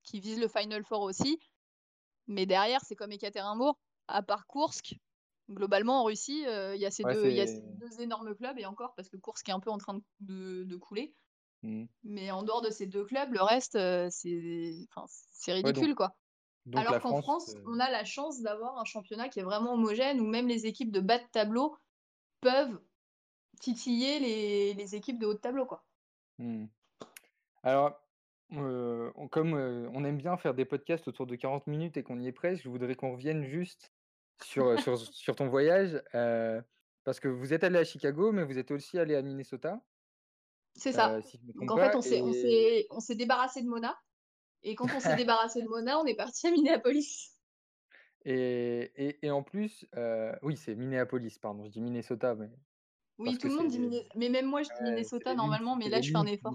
[0.02, 1.38] qui, vise le Final Four aussi.
[2.26, 3.78] Mais derrière, c'est comme Ekaterinbourg.
[4.08, 4.96] À part Kursk,
[5.50, 9.48] globalement en Russie, il y, a ces deux énormes clubs, et encore parce que Kursk
[9.48, 11.14] est un peu en train de, couler.
[11.62, 11.84] Mmh.
[12.04, 13.78] Mais en dehors de ces deux clubs, le reste,
[14.10, 16.16] c'est ridicule, quoi.
[16.74, 20.20] Alors qu'en France, euh on a la chance d'avoir un championnat qui est vraiment homogène,
[20.20, 21.76] où même les équipes de bas de tableau
[22.40, 22.80] peuvent
[23.60, 24.18] titiller
[24.74, 25.66] les, équipes de haut de tableau.
[25.66, 25.84] Quoi.
[26.38, 26.66] Mmh.
[27.62, 28.00] Alors,
[28.54, 32.20] euh, comme euh, on aime bien faire des podcasts autour de 40 minutes et qu'on
[32.20, 33.92] y est presque, je voudrais qu'on revienne juste
[34.42, 36.02] sur, sur, ton voyage,
[37.04, 39.80] parce que vous êtes allé à Chicago, mais vous êtes aussi allé à Minnesota.
[40.74, 41.20] C'est ça.
[41.54, 41.94] Donc en fait,
[42.90, 43.96] on s'est débarrassé de Mona.
[44.62, 47.32] Et quand on s'est débarrassé de Mona, on est parti à Minneapolis.
[48.24, 52.36] Et, et, en plus, euh, oui, c'est Minneapolis, pardon, je dis Minnesota.
[52.36, 52.48] Mais...
[53.18, 54.08] Oui, tout le monde dit Minnesota.
[54.14, 56.54] Mais même moi, je dis Minnesota normalement, mais là, je fais un effort.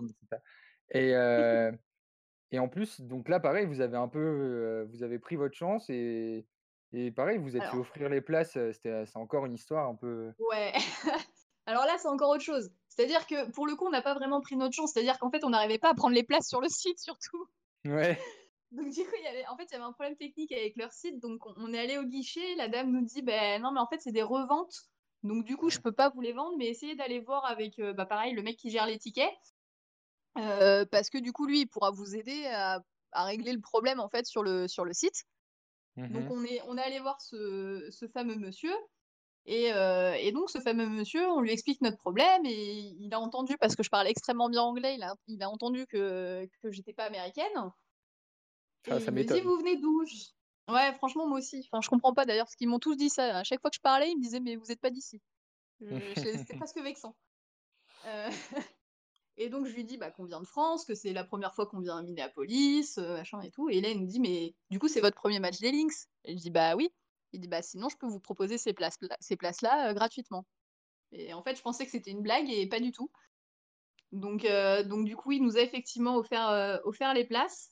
[0.91, 1.71] Et, euh,
[2.51, 5.55] et en plus, donc là, pareil, vous avez un peu, euh, vous avez pris votre
[5.55, 6.45] chance et,
[6.93, 8.57] et pareil, vous êtes fait offrir les places.
[8.73, 10.31] c'est encore une histoire un peu.
[10.39, 10.73] Ouais.
[11.65, 12.71] Alors là, c'est encore autre chose.
[12.87, 14.93] C'est-à-dire que pour le coup, on n'a pas vraiment pris notre chance.
[14.93, 17.45] C'est-à-dire qu'en fait, on n'arrivait pas à prendre les places sur le site, surtout.
[17.85, 18.17] Ouais.
[18.71, 20.77] Donc du coup, il y avait, en fait, il y avait un problème technique avec
[20.77, 21.19] leur site.
[21.19, 22.55] Donc on, est allé au guichet.
[22.55, 24.75] La dame nous dit, ben non, mais en fait, c'est des reventes.
[25.23, 27.91] Donc du coup, je peux pas vous les vendre, mais essayez d'aller voir avec, euh,
[27.93, 29.29] bah, pareil, le mec qui gère les tickets.
[30.37, 32.81] Euh, parce que du coup, lui, il pourra vous aider à,
[33.11, 35.25] à régler le problème en fait sur le, sur le site.
[36.09, 36.31] Donc Mhm.
[36.31, 38.73] on est, on est allé voir ce, ce fameux monsieur.
[39.45, 43.19] Et, euh, et donc ce fameux monsieur, on lui explique notre problème et il a
[43.19, 46.71] entendu, parce que je parle extrêmement bien anglais, il a, il a entendu que, que
[46.71, 47.71] j'étais pas américaine.
[48.85, 50.03] Et Ah, ça il me dit, vous venez d'où
[50.69, 51.67] Ouais, franchement, moi aussi.
[51.71, 53.37] Enfin, je comprends pas d'ailleurs, parce qu'ils m'ont tous dit ça.
[53.39, 55.21] À chaque fois que je parlais, ils me disaient, mais vous êtes pas d'ici.
[56.15, 57.15] C'était presque vexant.
[58.05, 58.29] Euh,
[59.37, 61.67] Et donc, je lui dis bah, qu'on vient de France, que c'est la première fois
[61.67, 63.69] qu'on vient à Minneapolis, euh, machin et tout.
[63.69, 66.09] Et là, il me dit, mais du coup, c'est votre premier match des Lynx?
[66.25, 66.89] Et je dis, bah oui.
[67.33, 70.45] Il dit, bah sinon, je peux vous proposer ces places-là ces euh, gratuitement.
[71.11, 73.11] Et en fait, je pensais que c'était une blague et pas du tout.
[74.11, 77.71] Donc, euh, donc du coup, il nous a effectivement offert, offert les places.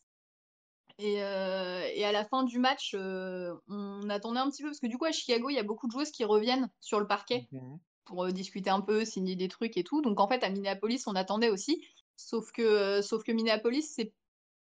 [0.99, 5.05] Et, à la fin du match, on attendait un petit peu, parce que du coup,
[5.05, 7.79] à Chicago, il y a beaucoup de joueuses qui reviennent sur le parquet Mhm.
[8.05, 10.01] Pour discuter un peu, signer des trucs et tout.
[10.01, 11.85] Donc en fait, à Minneapolis, on attendait aussi.
[12.17, 14.13] Sauf que, sauf que Minneapolis, c'est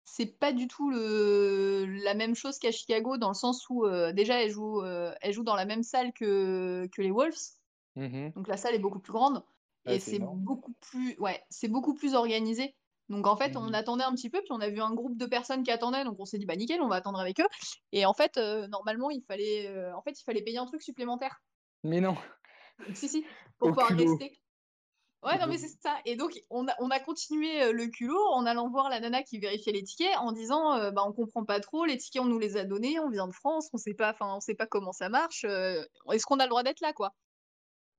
[0.05, 4.11] c'est pas du tout le, la même chose qu'à Chicago, dans le sens où euh,
[4.11, 7.37] déjà, elle joue, euh, elle joue dans la même salle que, que les Wolves.
[7.95, 8.33] Mhm.
[8.35, 9.43] Donc la salle est beaucoup plus grande.
[9.85, 12.75] Ah, et c'est beaucoup plus, ouais, c'est beaucoup plus organisé.
[13.07, 13.75] Donc en fait, on Mhm.
[13.75, 16.19] attendait un petit peu, puis on a vu un groupe de personnes qui attendaient, donc
[16.19, 17.47] on s'est dit bah nickel, on va attendre avec eux.
[17.91, 21.41] Et en fait, euh, normalement, il fallait, en fait, il fallait payer un truc supplémentaire.
[21.83, 22.15] Mais non.
[22.93, 23.25] Si si,
[23.57, 24.17] pour Au pouvoir culot.
[24.17, 24.39] rester.
[25.21, 25.97] Ouais, non, mais c'est ça.
[26.05, 29.21] Et donc, on a, on a continué euh, le culot en allant voir la nana
[29.21, 32.25] qui vérifiait les tickets en disant euh, bah, on comprend pas trop, les tickets, on
[32.25, 34.65] nous les a donnés, on vient de France, on sait pas, enfin, on sait pas
[34.65, 37.13] comment ça marche, euh, est-ce qu'on a le droit d'être là, quoi?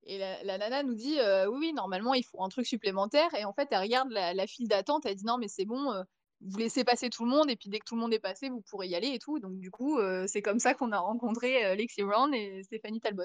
[0.05, 3.35] Et la, la nana nous dit euh, oui, oui, normalement, il faut un truc supplémentaire.
[3.35, 5.93] Et en fait, elle regarde la, la file d'attente, elle dit non, mais c'est bon,
[6.41, 8.49] vous laissez passer tout le monde, et puis dès que tout le monde est passé,
[8.49, 9.39] vous pourrez y aller et tout.
[9.39, 13.01] Donc, du coup, euh, c'est comme ça qu'on a rencontré euh, Lexi Brown et Stéphanie
[13.01, 13.25] Talbot,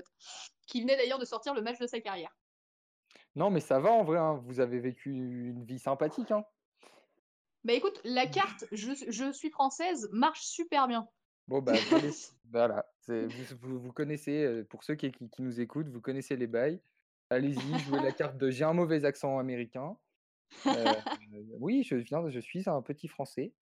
[0.68, 2.36] qui venait d'ailleurs de sortir le match de sa carrière.
[3.36, 4.18] Non, mais ça va en vrai.
[4.18, 4.42] hein.
[4.46, 6.32] Vous avez vécu une vie sympathique.
[6.32, 6.46] Hein.
[7.64, 11.08] Bah écoute, la carte je, je suis française marche super bien.
[11.48, 11.74] Bon, bah,
[12.52, 12.86] voilà.
[13.08, 16.80] Vous, connaissez, euh, pour ceux qui, qui, qui nous écoutent, vous connaissez les bails.
[17.30, 19.98] Allez-y, jouez la carte de j'ai un mauvais accent américain.
[20.68, 20.94] Euh,
[21.60, 23.54] oui, je viens, je suis un petit français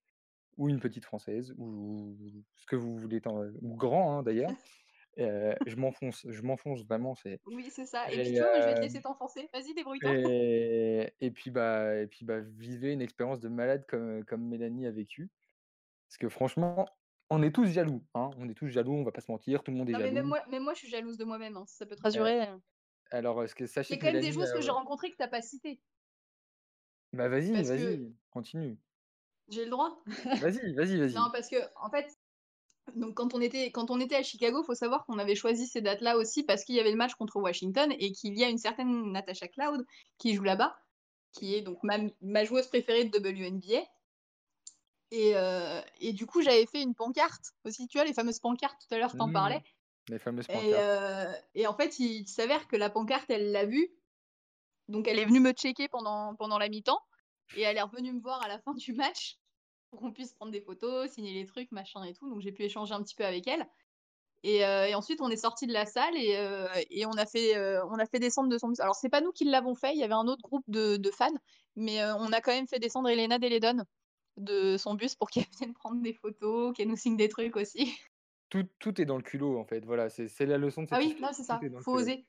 [0.57, 2.15] ou une petite française ou
[2.55, 3.21] ce que vous voulez,
[3.61, 4.51] ou grand hein, d'ailleurs.
[5.19, 7.13] Euh, je m'enfonce, je m'enfonce vraiment.
[7.13, 8.11] C'est Oui, c'est ça.
[8.11, 9.47] Et puis et, tu vois, moi, je vais te euh, laisser t'enfoncer.
[9.53, 10.11] Vas-y, débrouille-toi.
[10.11, 14.87] et, et puis bah et puis bah vivez une expérience de malade comme comme Mélanie
[14.87, 15.29] a vécu.
[16.07, 16.87] Parce que franchement,
[17.29, 18.03] on est tous jaloux.
[18.15, 18.31] Hein.
[18.39, 18.93] On est tous jaloux.
[18.93, 19.63] On va pas se mentir.
[19.63, 20.27] Tout le monde est Non, mais même jaloux.
[20.29, 21.57] moi, même moi, je suis jalouse de moi-même.
[21.57, 22.47] hein, ça peut te Euh, rassurer.
[23.11, 24.73] alors, est-ce que Il sachez y a que quand même des joueuses que j'ai euh,
[24.73, 25.81] rencontrées que t'as pas citées.
[27.13, 28.77] Bah vas-y, Parce que vas-y, continue.
[29.49, 29.99] j'ai le droit.
[30.35, 31.19] Vas-y, vas-y, vas-y.
[31.19, 32.07] Non, parce que en fait,
[32.95, 35.81] donc quand on était quand on était à Chicago, faut savoir qu'on avait choisi ces
[35.81, 38.57] dates-là aussi parce qu'il y avait le match contre Washington et qu'il y a une
[38.59, 39.85] certaine Natasha Cloud
[40.17, 40.77] qui joue là-bas,
[41.33, 43.83] qui est donc ma, ma joueuse préférée de WNBA.
[45.11, 48.81] Et, euh, et du coup, j'avais fait une pancarte aussi, tu vois, les fameuses pancartes,
[48.87, 49.61] tout à l'heure, t'en Mmh, parlais.
[50.09, 50.73] les fameuses Et, pancartes.
[50.75, 53.89] euh, et en fait, il s'avère que la pancarte, elle l'a vue.
[54.89, 56.99] Donc, elle est venue me checker pendant, pendant la mi-temps.
[57.55, 59.37] Et elle est revenue me voir à la fin du match
[59.89, 62.29] pour qu'on puisse prendre des photos, signer les trucs, machin et tout.
[62.29, 63.67] Donc, j'ai pu échanger un petit peu avec elle.
[64.43, 67.25] Et, euh, et ensuite, on est sorti de la salle et, euh, et on, a
[67.25, 68.79] fait, euh, on a fait descendre de son bus.
[68.81, 71.11] Alors, c'est pas nous qui l'avons fait, il y avait un autre groupe de, de
[71.11, 71.33] fans,
[71.77, 73.83] mais on a quand même fait descendre Elena Deledon
[74.35, 77.95] de son bus pour qu'elle vienne prendre des photos, qu'elle nous signe des trucs aussi.
[78.49, 79.85] Tout, tout est dans le culot, en fait.
[79.85, 82.25] Voilà, c'est la leçon de cette Ah oui, c'est ça, faut oser.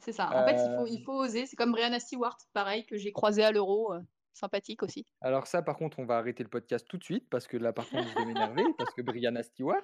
[0.00, 0.28] C'est ça.
[0.34, 1.46] En fait, il Euh, faut, il faut oser.
[1.46, 4.00] C'est comme Brianna Stewart, pareil, que j'ai croisé à l'Euro, euh,
[4.32, 5.04] sympathique aussi.
[5.20, 7.72] alors ça, par contre, on va arrêter le podcast tout de suite parce que là,
[7.72, 9.82] par contre, je vais m'énerver parce que Brianna Stewart.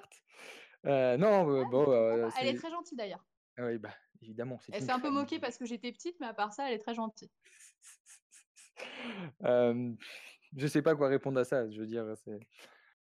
[0.85, 1.85] euh, non, Ouais, bon,
[2.39, 3.25] Elle est très gentille d'ailleurs.
[3.57, 6.33] ah Oui, bah, évidemment, Elle s'est un peu moquée parce que j'étais petite, mais à
[6.33, 7.29] part ça, elle est très gentille.
[10.57, 11.69] Je sais pas quoi répondre à ça.
[11.69, 12.05] Je veux dire.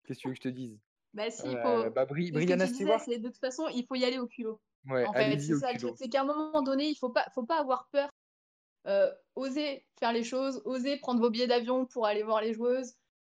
[0.05, 0.79] Qu'est-ce que tu veux que je te dise?
[1.13, 1.89] Bah si, il faut.
[1.91, 3.05] bah, Bri- Brianna disais, Stewart.
[3.07, 4.59] de toute façon, il faut y aller au culot.
[4.89, 7.87] Ouais, En fait, c'est ça qu'à un moment donné, il faut pas, faut pas avoir
[7.91, 8.09] peur.
[8.85, 12.95] Euh, oser faire les choses, oser prendre vos billets d'avion pour aller voir les joueuses,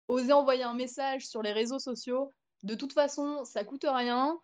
[0.08, 2.32] oser envoyer un message sur les réseaux sociaux.
[2.64, 4.40] De toute façon, ça coûte rien.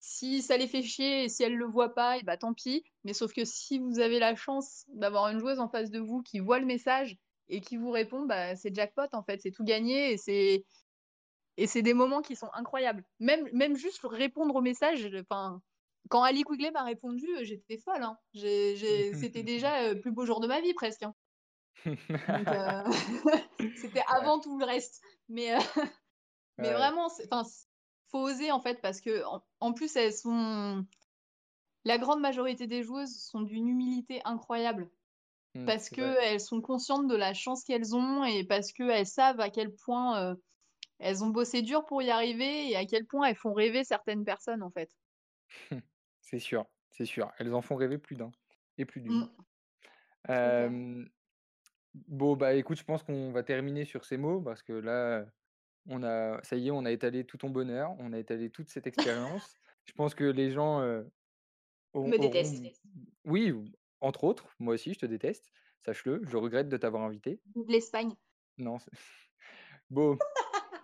[0.00, 2.84] Si ça les fait chier et si elles le voient pas, et bah tant pis.
[3.04, 6.20] Mais sauf que si vous avez la chance d'avoir une joueuse en face de vous
[6.22, 7.16] qui voit le message
[7.48, 10.66] et qui vous répond, bah c'est jackpot en fait, c'est tout gagné et c'est
[11.56, 13.02] et c'est des moments qui sont incroyables.
[13.18, 15.62] Même même juste répondre au message, enfin
[16.10, 18.02] quand Ali Quigley m'a répondu, j'étais folle.
[18.02, 18.18] hein.
[18.34, 21.02] C'était déjà le plus beau jour de ma vie presque.
[21.02, 21.14] hein.
[22.48, 22.82] Euh,
[23.74, 25.02] c'était avant tout le reste.
[25.28, 25.58] Mais, euh,
[26.58, 26.74] mais Ouais.
[26.74, 27.24] vraiment, c-
[28.10, 30.84] faut oser en fait, parce que en, en plus, elles sont.
[31.84, 34.90] La grande majorité des joueuses sont d'une humilité incroyable.
[35.54, 36.14] Mmh, Parce vrai.
[36.16, 40.18] qu'elles sont conscientes de la chance qu'elles ont et parce qu'elles savent à quel point
[40.20, 40.36] euh,
[40.98, 44.24] elles ont bossé dur pour y arriver et à quel point elles font rêver certaines
[44.24, 44.90] personnes en fait.
[46.24, 47.30] C'est sûr, c'est sûr.
[47.38, 48.32] Elles en font rêver plus d'un
[48.78, 49.20] et plus d'une.
[49.20, 49.30] Mm.
[50.28, 51.10] Hem,
[51.94, 55.26] bon, bah, écoute, je pense qu'on va terminer sur ces mots parce que là,
[55.86, 58.70] on a ça y est, on a étalé tout ton bonheur, on a étalé toute
[58.70, 59.54] cette expérience.
[59.84, 60.80] Je pense que les gens,
[61.92, 62.64] au Me auront déteste.
[63.26, 63.66] oui, ou
[64.00, 65.52] entre autres, moi aussi je te déteste,
[65.84, 67.38] sache-le, je regrette de t'avoir invité.
[67.68, 68.14] L'Espagne.
[68.56, 68.78] Non,
[69.90, 70.16] bon,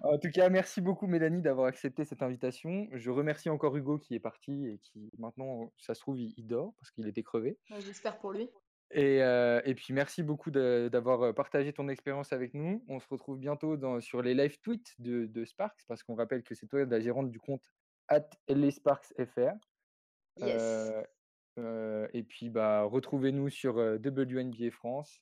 [0.03, 2.89] en tout cas, merci beaucoup Mélanie d'avoir accepté cette invitation.
[2.93, 6.47] Je remercie encore Hugo qui est parti et qui maintenant, ça se trouve, il il
[6.47, 7.59] dort parce qu'il était crevé.
[7.71, 8.49] Ouais, J'espère pour lui.
[8.93, 12.85] Et, et puis merci beaucoup d'avoir, heu, partagé ton expérience avec nous.
[12.89, 16.43] On se retrouve bientôt dans sur les live tweets de de Sparks parce qu'on rappelle
[16.43, 17.71] que c'est toi la gérante du compte
[18.49, 19.53] @lesparksfr.
[20.39, 20.63] Yes.
[20.63, 21.05] Heu,
[21.59, 25.21] heu, et puis, bah, retrouvez-nous sur, WNBA France.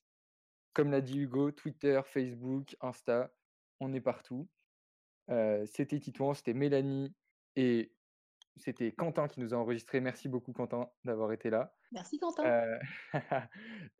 [0.73, 3.31] Comme l'a dit Hugo, Twitter, Facebook, Insta,
[3.79, 4.47] on est partout.
[5.65, 7.13] C'était Titouan, c'était Mélanie
[7.55, 7.91] et
[8.57, 10.01] c'était Quentin qui nous a enregistré.
[10.01, 11.73] Merci beaucoup Quentin d'avoir été là.
[11.91, 12.79] Merci Quentin.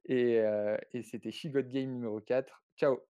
[0.05, 0.43] Et
[1.03, 2.63] c'était She Got Game numéro 4.
[2.77, 2.99] Ciao.